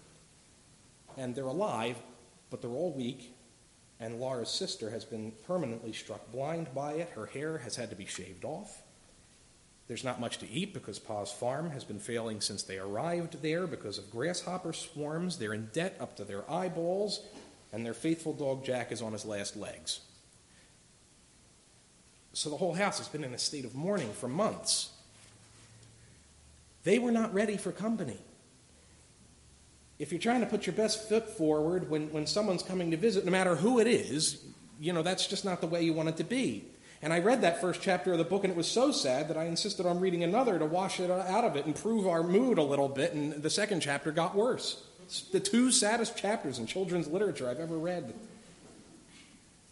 And 1.17 1.35
they're 1.35 1.45
alive, 1.45 1.97
but 2.51 2.63
they're 2.63 2.71
all 2.71 2.93
weak. 2.93 3.35
And 4.01 4.21
Laura's 4.21 4.51
sister 4.51 4.91
has 4.91 5.05
been 5.05 5.33
permanently 5.47 5.93
struck 5.93 6.31
blind 6.31 6.73
by 6.75 6.93
it. 6.93 7.11
Her 7.11 7.27
hair 7.27 7.59
has 7.59 7.77
had 7.77 7.91
to 7.91 7.97
be 7.97 8.07
shaved 8.07 8.45
off. 8.45 8.83
There's 9.89 10.05
not 10.05 10.21
much 10.21 10.39
to 10.39 10.51
eat 10.51 10.75
because 10.75 10.99
Pa's 10.99 11.33
farm 11.33 11.71
has 11.71 11.83
been 11.83 11.99
failing 11.99 12.43
since 12.43 12.63
they 12.63 12.79
arrived 12.79 13.41
there 13.41 13.67
because 13.67 13.97
of 13.97 14.11
grasshopper 14.11 14.75
swarms. 14.75 15.39
They're 15.39 15.55
in 15.55 15.71
debt 15.73 15.97
up 15.99 16.15
to 16.17 16.25
their 16.25 16.49
eyeballs 16.51 17.21
and 17.73 17.85
their 17.85 17.95
faithful 17.95 18.35
dog 18.35 18.65
Jack 18.65 18.93
is 18.93 19.01
on 19.01 19.13
his 19.13 19.25
last 19.25 19.57
legs. 19.57 20.01
So 22.35 22.51
the 22.51 22.57
whole 22.57 22.75
house 22.75 22.99
has 22.99 23.09
been 23.09 23.25
in 23.25 23.33
a 23.33 23.39
state 23.39 23.65
of 23.65 23.75
mourning 23.75 24.13
for 24.13 24.29
months. 24.29 24.91
They 26.85 26.99
were 26.99 27.11
not 27.11 27.33
ready 27.33 27.57
for 27.57 27.73
company. 27.73 28.19
If 29.99 30.13
you're 30.13 30.21
trying 30.21 30.41
to 30.41 30.47
put 30.47 30.67
your 30.67 30.77
best 30.77 31.09
foot 31.09 31.29
forward 31.29 31.91
when, 31.91 32.13
when 32.13 32.27
someone's 32.27 32.63
coming 32.63 32.91
to 32.93 32.97
visit, 32.97 33.25
no 33.25 33.33
matter 33.33 33.57
who 33.57 33.81
it 33.81 33.87
is, 33.87 34.45
you 34.79 34.93
know, 34.93 35.03
that's 35.03 35.27
just 35.27 35.45
not 35.45 35.61
the 35.61 35.67
way 35.67 35.83
you 35.83 35.93
want 35.93 36.11
it 36.11 36.19
to 36.19 36.25
be. 36.25 36.65
And 37.01 37.13
I 37.13 37.21
read 37.21 37.43
that 37.43 37.61
first 37.61 37.81
chapter 37.81 38.13
of 38.13 38.19
the 38.19 38.25
book, 38.25 38.43
and 38.43 38.51
it 38.51 38.57
was 38.57 38.67
so 38.67 38.91
sad 38.91 39.29
that 39.29 39.37
I 39.37 39.45
insisted 39.45 39.87
on 39.87 40.01
reading 40.01 40.25
another 40.25 40.59
to 40.59 40.67
wash 40.67 40.99
it 40.99 41.11
out 41.11 41.45
of 41.45 41.55
it, 41.55 41.65
and 41.65 41.75
improve 41.75 42.09
our 42.09 42.23
mood 42.23 42.59
a 42.59 42.63
little 42.63 42.89
bit, 42.89 43.13
and 43.13 43.35
the 43.35 43.51
second 43.51 43.81
chapter 43.81 44.11
got 44.11 44.35
worse. 44.35 44.85
It's 45.05 45.23
the 45.23 45.41
two 45.41 45.71
saddest 45.71 46.17
chapters 46.17 46.59
in 46.59 46.67
children's 46.67 47.07
literature 47.07 47.49
I've 47.49 47.61
ever 47.61 47.79
read. 47.79 48.13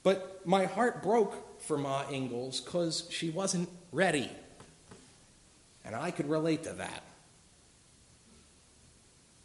But 0.02 0.46
my 0.46 0.66
heart 0.66 1.02
broke 1.02 1.60
for 1.60 1.76
Ma 1.76 2.04
Ingalls 2.10 2.60
because 2.60 3.08
she 3.10 3.28
wasn't 3.28 3.68
ready. 3.90 4.30
And 5.84 5.96
I 5.96 6.12
could 6.12 6.30
relate 6.30 6.62
to 6.62 6.74
that. 6.74 7.02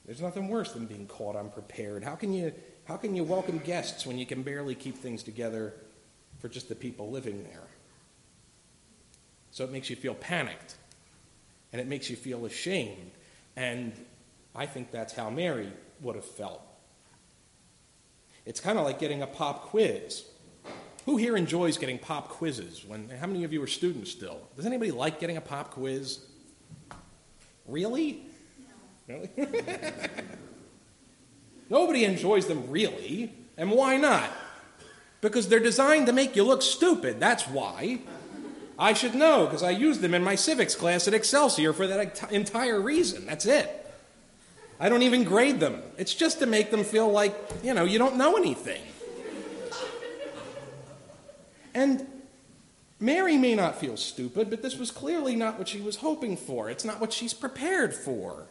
There's 0.05 0.21
nothing 0.21 0.49
worse 0.49 0.71
than 0.71 0.85
being 0.85 1.07
caught 1.07 1.35
unprepared. 1.35 2.03
How 2.03 2.15
can 2.15 2.31
you, 2.31 2.53
how 2.85 2.97
can 2.97 3.15
you 3.15 3.23
welcome 3.23 3.57
guests 3.57 4.05
when 4.05 4.17
you 4.17 4.25
can 4.25 4.43
barely 4.43 4.75
keep 4.75 4.97
things 4.97 5.23
together 5.23 5.73
for 6.39 6.47
just 6.47 6.69
the 6.69 6.75
people 6.75 7.09
living 7.09 7.43
there? 7.43 7.67
So 9.51 9.63
it 9.63 9.71
makes 9.71 9.89
you 9.89 9.95
feel 9.95 10.15
panicked. 10.15 10.75
and 11.71 11.79
it 11.79 11.87
makes 11.87 12.09
you 12.09 12.17
feel 12.17 12.45
ashamed. 12.45 13.11
And 13.55 13.93
I 14.53 14.65
think 14.65 14.91
that's 14.91 15.13
how 15.13 15.29
Mary 15.29 15.71
would 16.01 16.15
have 16.15 16.25
felt. 16.25 16.61
It's 18.45 18.59
kind 18.59 18.77
of 18.77 18.83
like 18.83 18.99
getting 18.99 19.21
a 19.21 19.27
pop 19.27 19.63
quiz. 19.63 20.25
Who 21.05 21.17
here 21.17 21.37
enjoys 21.37 21.77
getting 21.77 21.97
pop 21.97 22.29
quizzes? 22.29 22.83
When, 22.85 23.09
how 23.09 23.27
many 23.27 23.43
of 23.43 23.53
you 23.53 23.61
are 23.63 23.67
students 23.67 24.11
still? 24.11 24.39
Does 24.55 24.65
anybody 24.65 24.91
like 24.91 25.19
getting 25.19 25.37
a 25.37 25.41
pop 25.41 25.71
quiz? 25.71 26.19
Really? 27.65 28.23
No. 29.07 29.15
Really? 29.37 29.63
Nobody 31.69 32.03
enjoys 32.03 32.47
them 32.47 32.69
really. 32.69 33.31
And 33.57 33.71
why 33.71 33.97
not? 33.97 34.29
Because 35.21 35.47
they're 35.47 35.59
designed 35.59 36.07
to 36.07 36.13
make 36.13 36.35
you 36.35 36.43
look 36.43 36.61
stupid. 36.61 37.19
That's 37.19 37.47
why. 37.47 37.99
I 38.81 38.93
should 38.93 39.13
know 39.13 39.45
because 39.45 39.61
I 39.61 39.69
used 39.69 40.01
them 40.01 40.15
in 40.15 40.23
my 40.23 40.33
civics 40.33 40.73
class 40.73 41.07
at 41.07 41.13
Excelsior 41.13 41.71
for 41.71 41.85
that 41.85 42.31
entire 42.31 42.81
reason. 42.81 43.27
That's 43.27 43.45
it. 43.45 43.69
I 44.79 44.89
don't 44.89 45.03
even 45.03 45.23
grade 45.23 45.59
them. 45.59 45.83
It's 45.99 46.15
just 46.15 46.39
to 46.39 46.47
make 46.47 46.71
them 46.71 46.83
feel 46.83 47.07
like, 47.07 47.35
you 47.63 47.75
know, 47.75 47.85
you 47.85 47.99
don't 47.99 48.15
know 48.15 48.37
anything. 48.37 48.81
And 51.75 52.07
Mary 52.99 53.37
may 53.37 53.53
not 53.53 53.79
feel 53.79 53.97
stupid, 53.97 54.49
but 54.49 54.63
this 54.63 54.79
was 54.79 54.89
clearly 54.89 55.35
not 55.35 55.59
what 55.59 55.67
she 55.67 55.79
was 55.79 55.97
hoping 55.97 56.35
for. 56.35 56.67
It's 56.67 56.83
not 56.83 56.99
what 56.99 57.13
she's 57.13 57.35
prepared 57.35 57.93
for. 57.93 58.47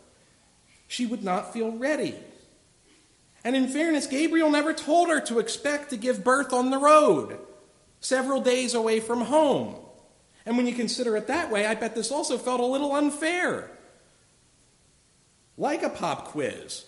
She 0.87 1.07
would 1.07 1.25
not 1.25 1.53
feel 1.53 1.73
ready. 1.73 2.15
And 3.43 3.57
in 3.57 3.67
fairness, 3.67 4.07
Gabriel 4.07 4.49
never 4.49 4.73
told 4.73 5.09
her 5.09 5.21
to 5.23 5.41
expect 5.41 5.91
to 5.91 5.97
give 5.97 6.23
birth 6.23 6.53
on 6.53 6.71
the 6.71 6.79
road, 6.79 7.37
several 7.99 8.41
days 8.41 8.75
away 8.75 9.01
from 9.01 9.23
home. 9.23 9.75
And 10.51 10.57
when 10.57 10.67
you 10.67 10.75
consider 10.75 11.17
it 11.17 11.29
that 11.29 11.49
way, 11.49 11.65
I 11.65 11.77
bet 11.77 11.95
this 11.95 12.11
also 12.11 12.37
felt 12.37 12.59
a 12.59 12.67
little 12.67 12.93
unfair. 12.93 13.71
Like 15.57 15.85
a 15.85 15.89
pop 15.89 16.25
quiz, 16.25 16.87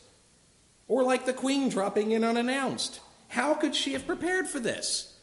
or 0.88 1.04
like 1.04 1.26
the 1.26 1.33
Queen 1.33 1.69
dropping 1.69 2.11
in 2.11 2.25
unannounced. 2.25 2.99
How 3.28 3.54
could 3.54 3.76
she 3.76 3.92
have 3.92 4.04
prepared 4.04 4.49
for 4.49 4.59
this? 4.59 5.16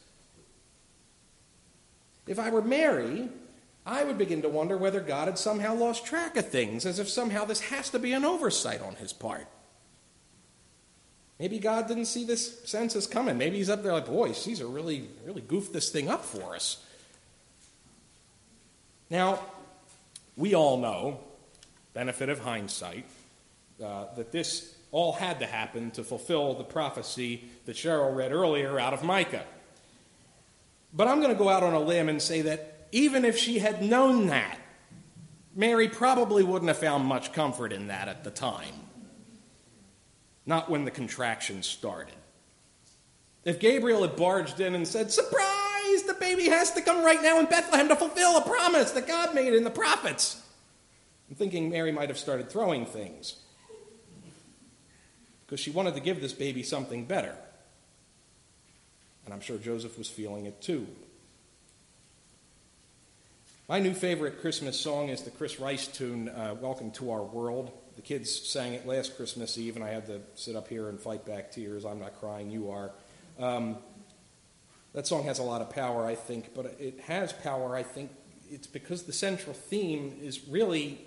If 2.26 2.38
I 2.38 2.48
were 2.48 2.62
Mary, 2.62 3.28
I 3.84 4.04
would 4.04 4.16
begin 4.16 4.40
to 4.40 4.48
wonder 4.48 4.78
whether 4.78 5.00
God 5.00 5.28
had 5.28 5.36
somehow 5.36 5.74
lost 5.74 6.06
track 6.06 6.38
of 6.38 6.48
things, 6.48 6.86
as 6.86 6.98
if 6.98 7.10
somehow 7.10 7.44
this 7.44 7.60
has 7.60 7.90
to 7.90 7.98
be 7.98 8.14
an 8.14 8.24
oversight 8.24 8.80
on 8.80 8.94
his 8.94 9.12
part. 9.12 9.48
Maybe 11.38 11.58
God 11.58 11.88
didn't 11.88 12.06
see 12.06 12.24
this 12.24 12.62
census 12.64 13.06
coming. 13.06 13.36
Maybe 13.36 13.58
he's 13.58 13.68
up 13.68 13.82
there 13.82 13.92
like, 13.92 14.06
boy, 14.06 14.32
Caesar 14.32 14.66
really, 14.66 15.10
really 15.26 15.42
goofed 15.42 15.74
this 15.74 15.90
thing 15.90 16.08
up 16.08 16.24
for 16.24 16.54
us. 16.54 16.86
Now, 19.10 19.40
we 20.36 20.54
all 20.54 20.78
know, 20.78 21.20
benefit 21.92 22.28
of 22.28 22.38
hindsight, 22.40 23.04
uh, 23.82 24.06
that 24.16 24.32
this 24.32 24.74
all 24.92 25.12
had 25.12 25.40
to 25.40 25.46
happen 25.46 25.90
to 25.92 26.04
fulfill 26.04 26.54
the 26.54 26.64
prophecy 26.64 27.44
that 27.66 27.76
Cheryl 27.76 28.14
read 28.14 28.32
earlier 28.32 28.78
out 28.78 28.94
of 28.94 29.02
Micah. 29.02 29.44
But 30.92 31.08
I'm 31.08 31.20
going 31.20 31.32
to 31.32 31.38
go 31.38 31.48
out 31.48 31.62
on 31.62 31.74
a 31.74 31.80
limb 31.80 32.08
and 32.08 32.20
say 32.20 32.42
that 32.42 32.88
even 32.92 33.24
if 33.24 33.36
she 33.36 33.58
had 33.58 33.82
known 33.82 34.26
that, 34.26 34.58
Mary 35.54 35.88
probably 35.88 36.42
wouldn't 36.42 36.68
have 36.68 36.78
found 36.78 37.04
much 37.04 37.32
comfort 37.32 37.72
in 37.72 37.88
that 37.88 38.08
at 38.08 38.24
the 38.24 38.30
time 38.30 38.74
not 40.50 40.68
when 40.68 40.84
the 40.84 40.90
contraction 40.90 41.62
started. 41.62 42.14
If 43.44 43.60
Gabriel 43.60 44.02
had 44.02 44.16
barged 44.16 44.60
in 44.60 44.74
and 44.74 44.86
said, 44.86 45.10
Surprise! 45.10 45.49
Baby 46.20 46.50
has 46.50 46.70
to 46.72 46.82
come 46.82 47.02
right 47.02 47.20
now 47.22 47.40
in 47.40 47.46
Bethlehem 47.46 47.88
to 47.88 47.96
fulfill 47.96 48.36
a 48.36 48.42
promise 48.42 48.92
that 48.92 49.08
God 49.08 49.34
made 49.34 49.54
in 49.54 49.64
the 49.64 49.70
prophets. 49.70 50.40
I'm 51.28 51.34
thinking 51.34 51.70
Mary 51.70 51.90
might 51.90 52.10
have 52.10 52.18
started 52.18 52.50
throwing 52.50 52.84
things 52.84 53.36
because 55.46 55.58
she 55.58 55.70
wanted 55.70 55.94
to 55.94 56.00
give 56.00 56.20
this 56.20 56.34
baby 56.34 56.62
something 56.62 57.06
better. 57.06 57.34
And 59.24 59.32
I'm 59.32 59.40
sure 59.40 59.56
Joseph 59.56 59.96
was 59.96 60.08
feeling 60.08 60.44
it 60.44 60.60
too. 60.60 60.86
My 63.68 63.78
new 63.78 63.94
favorite 63.94 64.40
Christmas 64.40 64.78
song 64.78 65.08
is 65.08 65.22
the 65.22 65.30
Chris 65.30 65.58
Rice 65.58 65.86
tune, 65.86 66.28
uh, 66.28 66.56
Welcome 66.60 66.90
to 66.92 67.12
Our 67.12 67.22
World. 67.22 67.70
The 67.96 68.02
kids 68.02 68.30
sang 68.30 68.74
it 68.74 68.86
last 68.86 69.16
Christmas 69.16 69.56
Eve, 69.56 69.76
and 69.76 69.84
I 69.84 69.90
had 69.90 70.06
to 70.06 70.20
sit 70.34 70.54
up 70.54 70.68
here 70.68 70.88
and 70.88 71.00
fight 71.00 71.24
back 71.24 71.52
tears. 71.52 71.84
I'm 71.84 72.00
not 72.00 72.18
crying, 72.20 72.50
you 72.50 72.70
are. 72.70 72.90
Um, 73.38 73.76
that 74.92 75.06
song 75.06 75.24
has 75.24 75.38
a 75.38 75.42
lot 75.42 75.60
of 75.60 75.70
power, 75.70 76.04
I 76.04 76.14
think, 76.14 76.54
but 76.54 76.76
it 76.78 77.00
has 77.00 77.32
power, 77.32 77.76
I 77.76 77.82
think, 77.82 78.10
it's 78.50 78.66
because 78.66 79.04
the 79.04 79.12
central 79.12 79.54
theme 79.54 80.18
is 80.20 80.48
really 80.48 81.00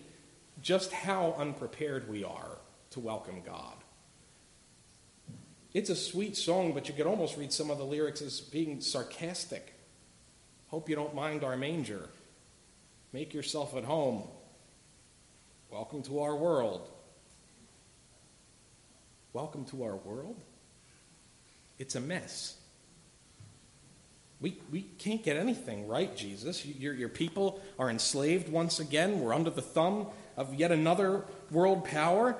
just 0.62 0.94
how 0.94 1.36
unprepared 1.38 2.08
we 2.08 2.24
are 2.24 2.58
to 2.92 3.00
welcome 3.00 3.42
God. 3.46 3.76
It's 5.74 5.90
a 5.90 5.96
sweet 5.96 6.38
song, 6.38 6.74
but 6.74 6.88
you 6.88 6.94
could 6.94 7.08
almost 7.08 7.36
read 7.36 7.52
some 7.52 7.72
of 7.72 7.78
the 7.78 7.84
lyrics 7.84 8.22
as 8.22 8.40
being 8.40 8.80
sarcastic. 8.80 9.74
Hope 10.70 10.88
you 10.88 10.96
don't 10.96 11.16
mind 11.16 11.44
our 11.44 11.58
manger. 11.58 12.10
Make 13.12 13.34
yourself 13.34 13.76
at 13.76 13.84
home. 13.84 14.24
Welcome 15.70 16.04
to 16.04 16.22
our 16.22 16.36
world. 16.36 16.88
Welcome 19.34 19.66
to 19.66 19.84
our 19.84 19.96
world? 19.96 20.40
It's 21.80 21.96
a 21.96 22.00
mess. 22.00 22.56
We, 24.44 24.58
we 24.70 24.82
can't 24.82 25.24
get 25.24 25.38
anything 25.38 25.88
right, 25.88 26.14
Jesus. 26.18 26.66
Your, 26.66 26.94
your 26.94 27.08
people 27.08 27.62
are 27.80 27.90
enslaved 27.90 28.50
once 28.50 28.82
again. 28.82 29.22
We're 29.22 29.34
under 29.34 29.50
the 29.50 29.62
thumb 29.62 30.08
of 30.36 30.54
yet 30.54 30.70
another 30.70 31.24
world 31.50 31.86
power. 31.86 32.36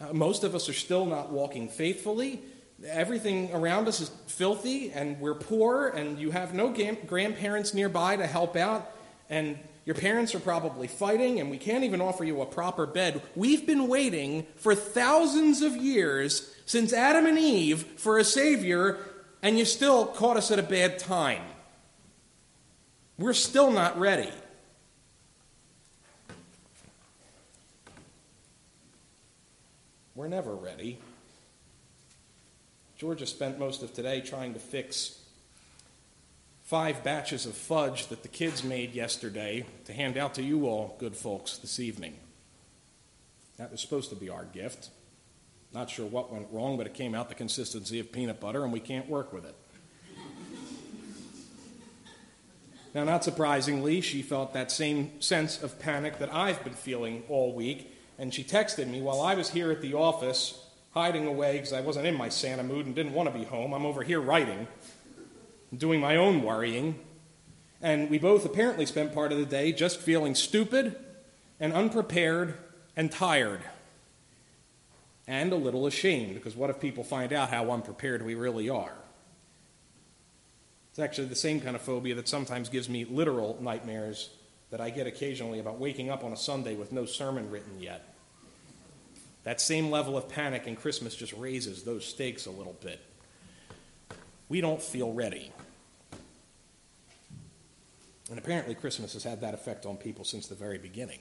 Uh, 0.00 0.12
most 0.12 0.42
of 0.42 0.56
us 0.56 0.68
are 0.68 0.72
still 0.72 1.06
not 1.06 1.30
walking 1.30 1.68
faithfully. 1.68 2.42
Everything 2.84 3.54
around 3.54 3.86
us 3.86 4.00
is 4.00 4.10
filthy, 4.26 4.90
and 4.90 5.20
we're 5.20 5.36
poor, 5.36 5.86
and 5.86 6.18
you 6.18 6.32
have 6.32 6.54
no 6.54 6.74
grandparents 7.06 7.72
nearby 7.72 8.16
to 8.16 8.26
help 8.26 8.56
out. 8.56 8.90
And 9.30 9.56
your 9.84 9.94
parents 9.94 10.34
are 10.34 10.40
probably 10.40 10.88
fighting, 10.88 11.38
and 11.38 11.50
we 11.50 11.58
can't 11.58 11.84
even 11.84 12.00
offer 12.00 12.24
you 12.24 12.40
a 12.40 12.46
proper 12.46 12.84
bed. 12.84 13.22
We've 13.36 13.64
been 13.64 13.86
waiting 13.86 14.44
for 14.56 14.74
thousands 14.74 15.62
of 15.62 15.76
years 15.76 16.52
since 16.66 16.92
Adam 16.92 17.26
and 17.26 17.38
Eve 17.38 17.84
for 17.96 18.18
a 18.18 18.24
Savior, 18.24 18.98
and 19.44 19.58
you 19.58 19.66
still 19.66 20.06
caught 20.06 20.38
us 20.38 20.50
at 20.50 20.58
a 20.58 20.62
bad 20.62 20.98
time. 20.98 21.42
We're 23.18 23.34
still 23.34 23.70
not 23.70 24.00
ready. 24.00 24.30
We're 30.14 30.28
never 30.28 30.54
ready. 30.54 30.98
Georgia 32.96 33.26
spent 33.26 33.58
most 33.58 33.82
of 33.82 33.92
today 33.92 34.22
trying 34.22 34.54
to 34.54 34.60
fix 34.60 35.18
five 36.62 37.04
batches 37.04 37.44
of 37.44 37.54
fudge 37.54 38.06
that 38.06 38.22
the 38.22 38.28
kids 38.28 38.64
made 38.64 38.94
yesterday 38.94 39.66
to 39.84 39.92
hand 39.92 40.16
out 40.16 40.32
to 40.34 40.42
you 40.42 40.66
all, 40.66 40.96
good 40.98 41.14
folks, 41.14 41.58
this 41.58 41.78
evening. 41.78 42.16
That 43.58 43.70
was 43.70 43.82
supposed 43.82 44.08
to 44.08 44.16
be 44.16 44.30
our 44.30 44.46
gift. 44.46 44.88
Not 45.74 45.90
sure 45.90 46.06
what 46.06 46.32
went 46.32 46.46
wrong, 46.52 46.76
but 46.76 46.86
it 46.86 46.94
came 46.94 47.16
out 47.16 47.28
the 47.28 47.34
consistency 47.34 47.98
of 47.98 48.12
peanut 48.12 48.38
butter, 48.38 48.62
and 48.62 48.72
we 48.72 48.78
can't 48.78 49.08
work 49.08 49.32
with 49.32 49.44
it. 49.44 49.56
now, 52.94 53.02
not 53.02 53.24
surprisingly, 53.24 54.00
she 54.00 54.22
felt 54.22 54.54
that 54.54 54.70
same 54.70 55.20
sense 55.20 55.60
of 55.60 55.80
panic 55.80 56.20
that 56.20 56.32
I've 56.32 56.62
been 56.62 56.74
feeling 56.74 57.24
all 57.28 57.52
week, 57.52 57.92
and 58.20 58.32
she 58.32 58.44
texted 58.44 58.86
me 58.86 59.02
while 59.02 59.20
I 59.20 59.34
was 59.34 59.50
here 59.50 59.72
at 59.72 59.82
the 59.82 59.94
office, 59.94 60.64
hiding 60.92 61.26
away 61.26 61.54
because 61.54 61.72
I 61.72 61.80
wasn't 61.80 62.06
in 62.06 62.14
my 62.14 62.28
Santa 62.28 62.62
mood 62.62 62.86
and 62.86 62.94
didn't 62.94 63.12
want 63.12 63.32
to 63.32 63.36
be 63.36 63.44
home. 63.44 63.72
I'm 63.72 63.84
over 63.84 64.04
here 64.04 64.20
writing 64.20 64.68
doing 65.76 65.98
my 65.98 66.14
own 66.14 66.44
worrying, 66.44 67.00
and 67.82 68.08
we 68.08 68.18
both 68.18 68.44
apparently 68.44 68.86
spent 68.86 69.12
part 69.12 69.32
of 69.32 69.38
the 69.38 69.44
day 69.44 69.72
just 69.72 69.98
feeling 69.98 70.36
stupid 70.36 70.94
and 71.58 71.72
unprepared 71.72 72.54
and 72.96 73.10
tired 73.10 73.60
and 75.26 75.52
a 75.52 75.56
little 75.56 75.86
ashamed 75.86 76.34
because 76.34 76.56
what 76.56 76.70
if 76.70 76.80
people 76.80 77.04
find 77.04 77.32
out 77.32 77.50
how 77.50 77.70
unprepared 77.70 78.22
we 78.22 78.34
really 78.34 78.68
are? 78.68 78.94
It's 80.90 80.98
actually 80.98 81.26
the 81.26 81.34
same 81.34 81.60
kind 81.60 81.74
of 81.74 81.82
phobia 81.82 82.14
that 82.14 82.28
sometimes 82.28 82.68
gives 82.68 82.88
me 82.88 83.04
literal 83.04 83.58
nightmares 83.60 84.30
that 84.70 84.80
I 84.80 84.90
get 84.90 85.06
occasionally 85.06 85.58
about 85.58 85.78
waking 85.78 86.10
up 86.10 86.24
on 86.24 86.32
a 86.32 86.36
Sunday 86.36 86.76
with 86.76 86.92
no 86.92 87.04
sermon 87.04 87.50
written 87.50 87.80
yet. 87.80 88.14
That 89.44 89.60
same 89.60 89.90
level 89.90 90.16
of 90.16 90.28
panic 90.28 90.66
in 90.66 90.76
Christmas 90.76 91.14
just 91.14 91.32
raises 91.34 91.82
those 91.82 92.04
stakes 92.04 92.46
a 92.46 92.50
little 92.50 92.76
bit. 92.82 93.00
We 94.48 94.60
don't 94.60 94.80
feel 94.80 95.12
ready. 95.12 95.52
And 98.30 98.38
apparently, 98.38 98.74
Christmas 98.74 99.12
has 99.12 99.24
had 99.24 99.42
that 99.42 99.52
effect 99.52 99.84
on 99.86 99.96
people 99.96 100.24
since 100.24 100.46
the 100.46 100.54
very 100.54 100.78
beginning. 100.78 101.20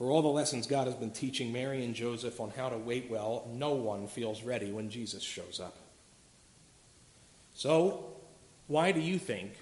For 0.00 0.10
all 0.10 0.22
the 0.22 0.28
lessons 0.28 0.66
God 0.66 0.88
has 0.88 0.96
been 0.96 1.12
teaching 1.12 1.52
Mary 1.52 1.84
and 1.84 1.94
Joseph 1.94 2.40
on 2.40 2.50
how 2.56 2.70
to 2.70 2.76
wait 2.76 3.08
well, 3.08 3.48
no 3.52 3.74
one 3.74 4.08
feels 4.08 4.42
ready 4.42 4.72
when 4.72 4.90
Jesus 4.90 5.22
shows 5.22 5.60
up. 5.62 5.76
So, 7.54 8.16
why 8.66 8.90
do 8.90 9.00
you 9.00 9.20
think 9.20 9.52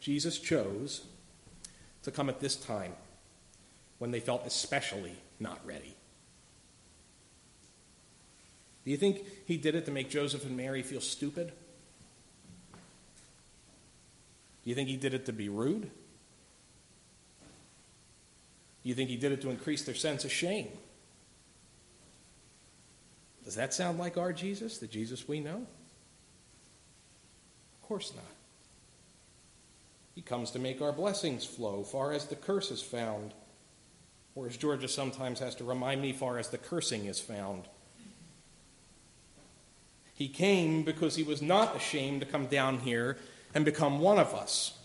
Jesus 0.00 0.38
chose 0.38 1.06
to 2.02 2.10
come 2.10 2.28
at 2.28 2.40
this 2.40 2.56
time? 2.56 2.92
when 3.98 4.10
they 4.10 4.20
felt 4.20 4.46
especially 4.46 5.14
not 5.40 5.58
ready. 5.64 5.94
Do 8.84 8.90
you 8.90 8.98
think 8.98 9.24
he 9.46 9.56
did 9.56 9.74
it 9.74 9.86
to 9.86 9.90
make 9.90 10.10
Joseph 10.10 10.44
and 10.44 10.56
Mary 10.56 10.82
feel 10.82 11.00
stupid? 11.00 11.52
Do 14.62 14.70
you 14.70 14.74
think 14.74 14.90
he 14.90 14.96
did 14.96 15.14
it 15.14 15.24
to 15.26 15.32
be 15.32 15.48
rude? 15.48 15.90
You 18.84 18.94
think 18.94 19.10
he 19.10 19.16
did 19.16 19.32
it 19.32 19.40
to 19.42 19.50
increase 19.50 19.82
their 19.82 19.94
sense 19.94 20.24
of 20.24 20.30
shame? 20.30 20.68
Does 23.44 23.56
that 23.56 23.74
sound 23.74 23.98
like 23.98 24.16
our 24.16 24.32
Jesus, 24.32 24.78
the 24.78 24.86
Jesus 24.86 25.26
we 25.26 25.40
know? 25.40 25.66
Of 27.82 27.88
course 27.88 28.12
not. 28.14 28.24
He 30.14 30.22
comes 30.22 30.52
to 30.52 30.58
make 30.58 30.80
our 30.80 30.92
blessings 30.92 31.44
flow 31.44 31.82
far 31.82 32.12
as 32.12 32.26
the 32.26 32.36
curse 32.36 32.70
is 32.70 32.82
found, 32.82 33.32
or 34.34 34.46
as 34.46 34.56
Georgia 34.56 34.88
sometimes 34.88 35.40
has 35.40 35.54
to 35.56 35.64
remind 35.64 36.00
me, 36.00 36.12
far 36.12 36.38
as 36.38 36.50
the 36.50 36.58
cursing 36.58 37.06
is 37.06 37.18
found. 37.18 37.64
He 40.14 40.28
came 40.28 40.84
because 40.84 41.16
he 41.16 41.24
was 41.24 41.42
not 41.42 41.74
ashamed 41.74 42.20
to 42.20 42.26
come 42.26 42.46
down 42.46 42.78
here 42.78 43.18
and 43.54 43.64
become 43.64 43.98
one 43.98 44.18
of 44.18 44.34
us. 44.34 44.78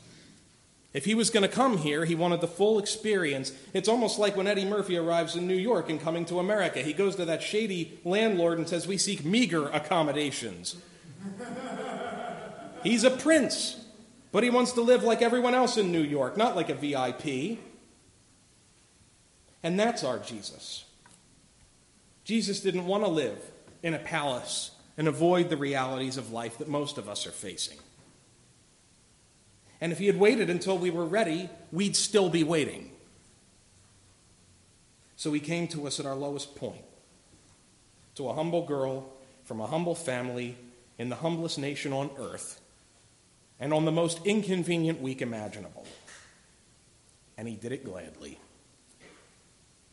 If 0.91 1.05
he 1.05 1.13
was 1.13 1.29
going 1.29 1.43
to 1.43 1.55
come 1.55 1.77
here, 1.77 2.05
he 2.05 2.15
wanted 2.15 2.41
the 2.41 2.47
full 2.47 2.79
experience. 2.79 3.53
It's 3.73 3.87
almost 3.87 4.17
like 4.17 4.35
when 4.35 4.47
Eddie 4.47 4.65
Murphy 4.65 4.97
arrives 4.97 5.35
in 5.35 5.45
New 5.45 5.55
York 5.55 5.89
and 5.89 6.01
coming 6.01 6.25
to 6.25 6.39
America. 6.39 6.81
He 6.81 6.93
goes 6.93 7.15
to 7.17 7.25
that 7.25 7.43
shady 7.43 7.99
landlord 8.03 8.57
and 8.57 8.67
says, 8.67 8.87
We 8.87 8.97
seek 8.97 9.23
meager 9.23 9.67
accommodations. 9.69 10.77
He's 12.83 13.03
a 13.03 13.11
prince, 13.11 13.85
but 14.31 14.43
he 14.43 14.49
wants 14.49 14.71
to 14.73 14.81
live 14.81 15.03
like 15.03 15.21
everyone 15.21 15.53
else 15.53 15.77
in 15.77 15.91
New 15.91 16.01
York, 16.01 16.37
not 16.37 16.55
like 16.55 16.69
a 16.69 16.73
VIP. 16.73 17.59
And 19.61 19.79
that's 19.79 20.03
our 20.03 20.17
Jesus. 20.17 20.85
Jesus 22.23 22.61
didn't 22.61 22.87
want 22.87 23.03
to 23.03 23.09
live 23.09 23.37
in 23.83 23.93
a 23.93 23.99
palace 23.99 24.71
and 24.97 25.07
avoid 25.07 25.49
the 25.49 25.57
realities 25.57 26.17
of 26.17 26.31
life 26.31 26.57
that 26.57 26.67
most 26.67 26.97
of 26.97 27.07
us 27.07 27.27
are 27.27 27.31
facing. 27.31 27.77
And 29.81 29.91
if 29.91 29.99
he 29.99 30.07
had 30.07 30.17
waited 30.17 30.49
until 30.49 30.77
we 30.77 30.89
were 30.89 31.05
ready, 31.05 31.49
we'd 31.71 31.95
still 31.95 32.29
be 32.29 32.43
waiting. 32.43 32.91
So 35.15 35.31
he 35.33 35.39
came 35.39 35.67
to 35.69 35.87
us 35.87 35.99
at 35.99 36.05
our 36.05 36.15
lowest 36.15 36.55
point 36.55 36.83
to 38.15 38.29
a 38.29 38.33
humble 38.33 38.65
girl 38.65 39.09
from 39.45 39.61
a 39.61 39.67
humble 39.67 39.95
family 39.95 40.57
in 40.97 41.09
the 41.09 41.15
humblest 41.15 41.57
nation 41.57 41.93
on 41.93 42.09
earth 42.17 42.59
and 43.59 43.73
on 43.73 43.85
the 43.85 43.91
most 43.91 44.25
inconvenient 44.25 45.01
week 45.01 45.21
imaginable. 45.21 45.85
And 47.37 47.47
he 47.47 47.55
did 47.55 47.71
it 47.71 47.85
gladly 47.85 48.37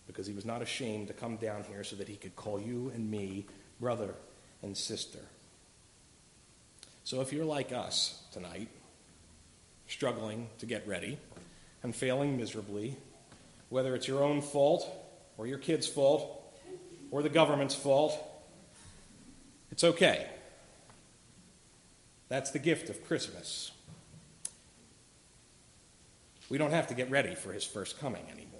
because 0.07 0.27
he 0.27 0.33
was 0.33 0.45
not 0.45 0.63
ashamed 0.63 1.09
to 1.09 1.15
come 1.15 1.37
down 1.37 1.65
here 1.65 1.85
so 1.85 1.97
that 1.97 2.09
he 2.09 2.17
could 2.17 2.37
call 2.37 2.61
you 2.61 2.91
and 2.95 3.11
me 3.11 3.47
brother 3.81 4.15
and 4.63 4.77
sister. 4.77 5.21
So 7.05 7.21
if 7.21 7.33
you're 7.33 7.45
like 7.45 7.73
us 7.73 8.23
tonight, 8.33 8.69
struggling 9.89 10.49
to 10.59 10.67
get 10.67 10.87
ready 10.87 11.19
and 11.83 11.95
failing 11.95 12.37
miserably, 12.37 12.97
whether 13.69 13.95
it's 13.95 14.09
your 14.09 14.23
own 14.23 14.41
fault 14.41 14.89
or 15.39 15.47
your 15.47 15.59
kid's 15.59 15.87
fault 15.87 16.43
or 17.11 17.23
the 17.23 17.29
government's 17.29 17.75
fault, 17.75 18.19
it's 19.71 19.85
okay. 19.85 20.27
That's 22.29 22.51
the 22.51 22.59
gift 22.59 22.91
of 22.91 23.05
Christmas. 23.07 23.71
We 26.49 26.59
don't 26.59 26.73
have 26.73 26.89
to 26.89 26.95
get 26.95 27.11
ready 27.11 27.35
for 27.35 27.53
his 27.53 27.65
first 27.65 27.99
coming 27.99 28.25
anymore. 28.31 28.53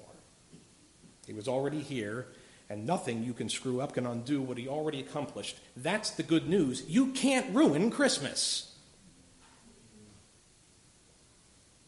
He 1.27 1.33
was 1.33 1.49
already 1.49 1.81
here, 1.81 2.27
and 2.69 2.87
nothing 2.87 3.25
you 3.25 3.33
can 3.33 3.49
screw 3.49 3.81
up 3.81 3.95
can 3.95 4.07
undo 4.07 4.41
what 4.41 4.59
he 4.59 4.69
already 4.69 5.01
accomplished. 5.01 5.59
That's 5.77 6.11
the 6.11 6.23
good 6.23 6.49
news. 6.49 6.85
You 6.89 7.09
can't 7.09 7.55
ruin 7.55 7.91
Christmas. 7.91 8.76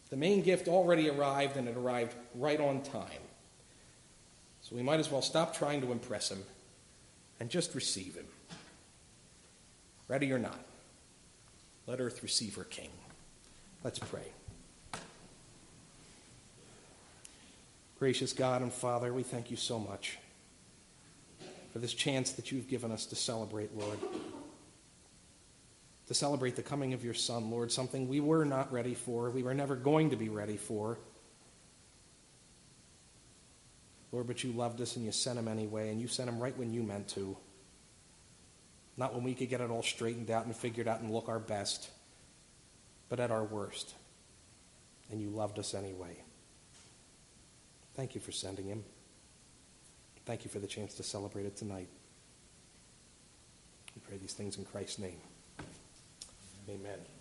The 0.09 0.17
main 0.17 0.41
gift 0.41 0.67
already 0.67 1.09
arrived, 1.09 1.57
and 1.57 1.67
it 1.67 1.77
arrived 1.77 2.15
right 2.35 2.59
on 2.59 2.81
time. 2.81 3.21
So 4.61 4.75
we 4.75 4.81
might 4.81 4.99
as 4.99 5.11
well 5.11 5.21
stop 5.21 5.55
trying 5.55 5.81
to 5.81 5.91
impress 5.91 6.29
him 6.29 6.43
and 7.39 7.49
just 7.49 7.75
receive 7.75 8.15
him. 8.15 8.25
Ready 10.07 10.31
or 10.31 10.39
not, 10.39 10.59
let 11.85 11.99
earth 11.99 12.23
receive 12.23 12.55
her 12.55 12.63
king. 12.63 12.89
Let's 13.83 13.99
pray. 13.99 14.25
Gracious 17.99 18.33
God 18.33 18.61
and 18.61 18.73
Father, 18.73 19.13
we 19.13 19.23
thank 19.23 19.51
you 19.51 19.57
so 19.57 19.77
much 19.77 20.17
for 21.73 21.79
this 21.79 21.93
chance 21.93 22.31
that 22.31 22.51
you've 22.51 22.67
given 22.67 22.91
us 22.91 23.05
to 23.07 23.15
celebrate, 23.15 23.77
Lord. 23.77 23.99
To 26.09 26.15
celebrate 26.15 26.55
the 26.55 26.63
coming 26.63 26.93
of 26.93 27.03
your 27.03 27.13
Son, 27.13 27.51
Lord, 27.51 27.71
something 27.71 28.07
we 28.07 28.19
were 28.19 28.43
not 28.43 28.73
ready 28.73 28.95
for, 28.95 29.29
we 29.29 29.43
were 29.43 29.53
never 29.53 29.75
going 29.75 30.09
to 30.09 30.15
be 30.15 30.27
ready 30.27 30.57
for. 30.57 30.97
Lord, 34.11 34.25
but 34.25 34.43
you 34.43 34.51
loved 34.51 34.81
us 34.81 34.95
and 34.95 35.05
you 35.05 35.11
sent 35.11 35.37
him 35.37 35.47
anyway, 35.47 35.91
and 35.91 36.01
you 36.01 36.07
sent 36.07 36.27
him 36.27 36.39
right 36.39 36.57
when 36.57 36.73
you 36.73 36.81
meant 36.81 37.09
to. 37.09 37.37
Not 38.97 39.13
when 39.13 39.23
we 39.23 39.35
could 39.35 39.51
get 39.51 39.61
it 39.61 39.69
all 39.69 39.83
straightened 39.83 40.31
out 40.31 40.45
and 40.45 40.55
figured 40.55 40.87
out 40.87 41.01
and 41.01 41.11
look 41.11 41.29
our 41.29 41.37
best, 41.37 41.91
but 43.07 43.19
at 43.19 43.29
our 43.29 43.43
worst. 43.43 43.93
And 45.11 45.21
you 45.21 45.29
loved 45.29 45.59
us 45.59 45.75
anyway. 45.75 46.17
Thank 47.93 48.15
you 48.15 48.21
for 48.21 48.31
sending 48.31 48.65
him. 48.65 48.83
Thank 50.25 50.43
you 50.43 50.49
for 50.49 50.57
the 50.57 50.65
chance 50.65 50.95
to 50.95 51.03
celebrate 51.03 51.45
it 51.45 51.55
tonight. 51.55 51.89
We 53.93 54.01
pray 54.07 54.17
these 54.17 54.33
things 54.33 54.57
in 54.57 54.65
Christ's 54.65 54.97
name. 54.97 55.19
Amen. 56.69 57.18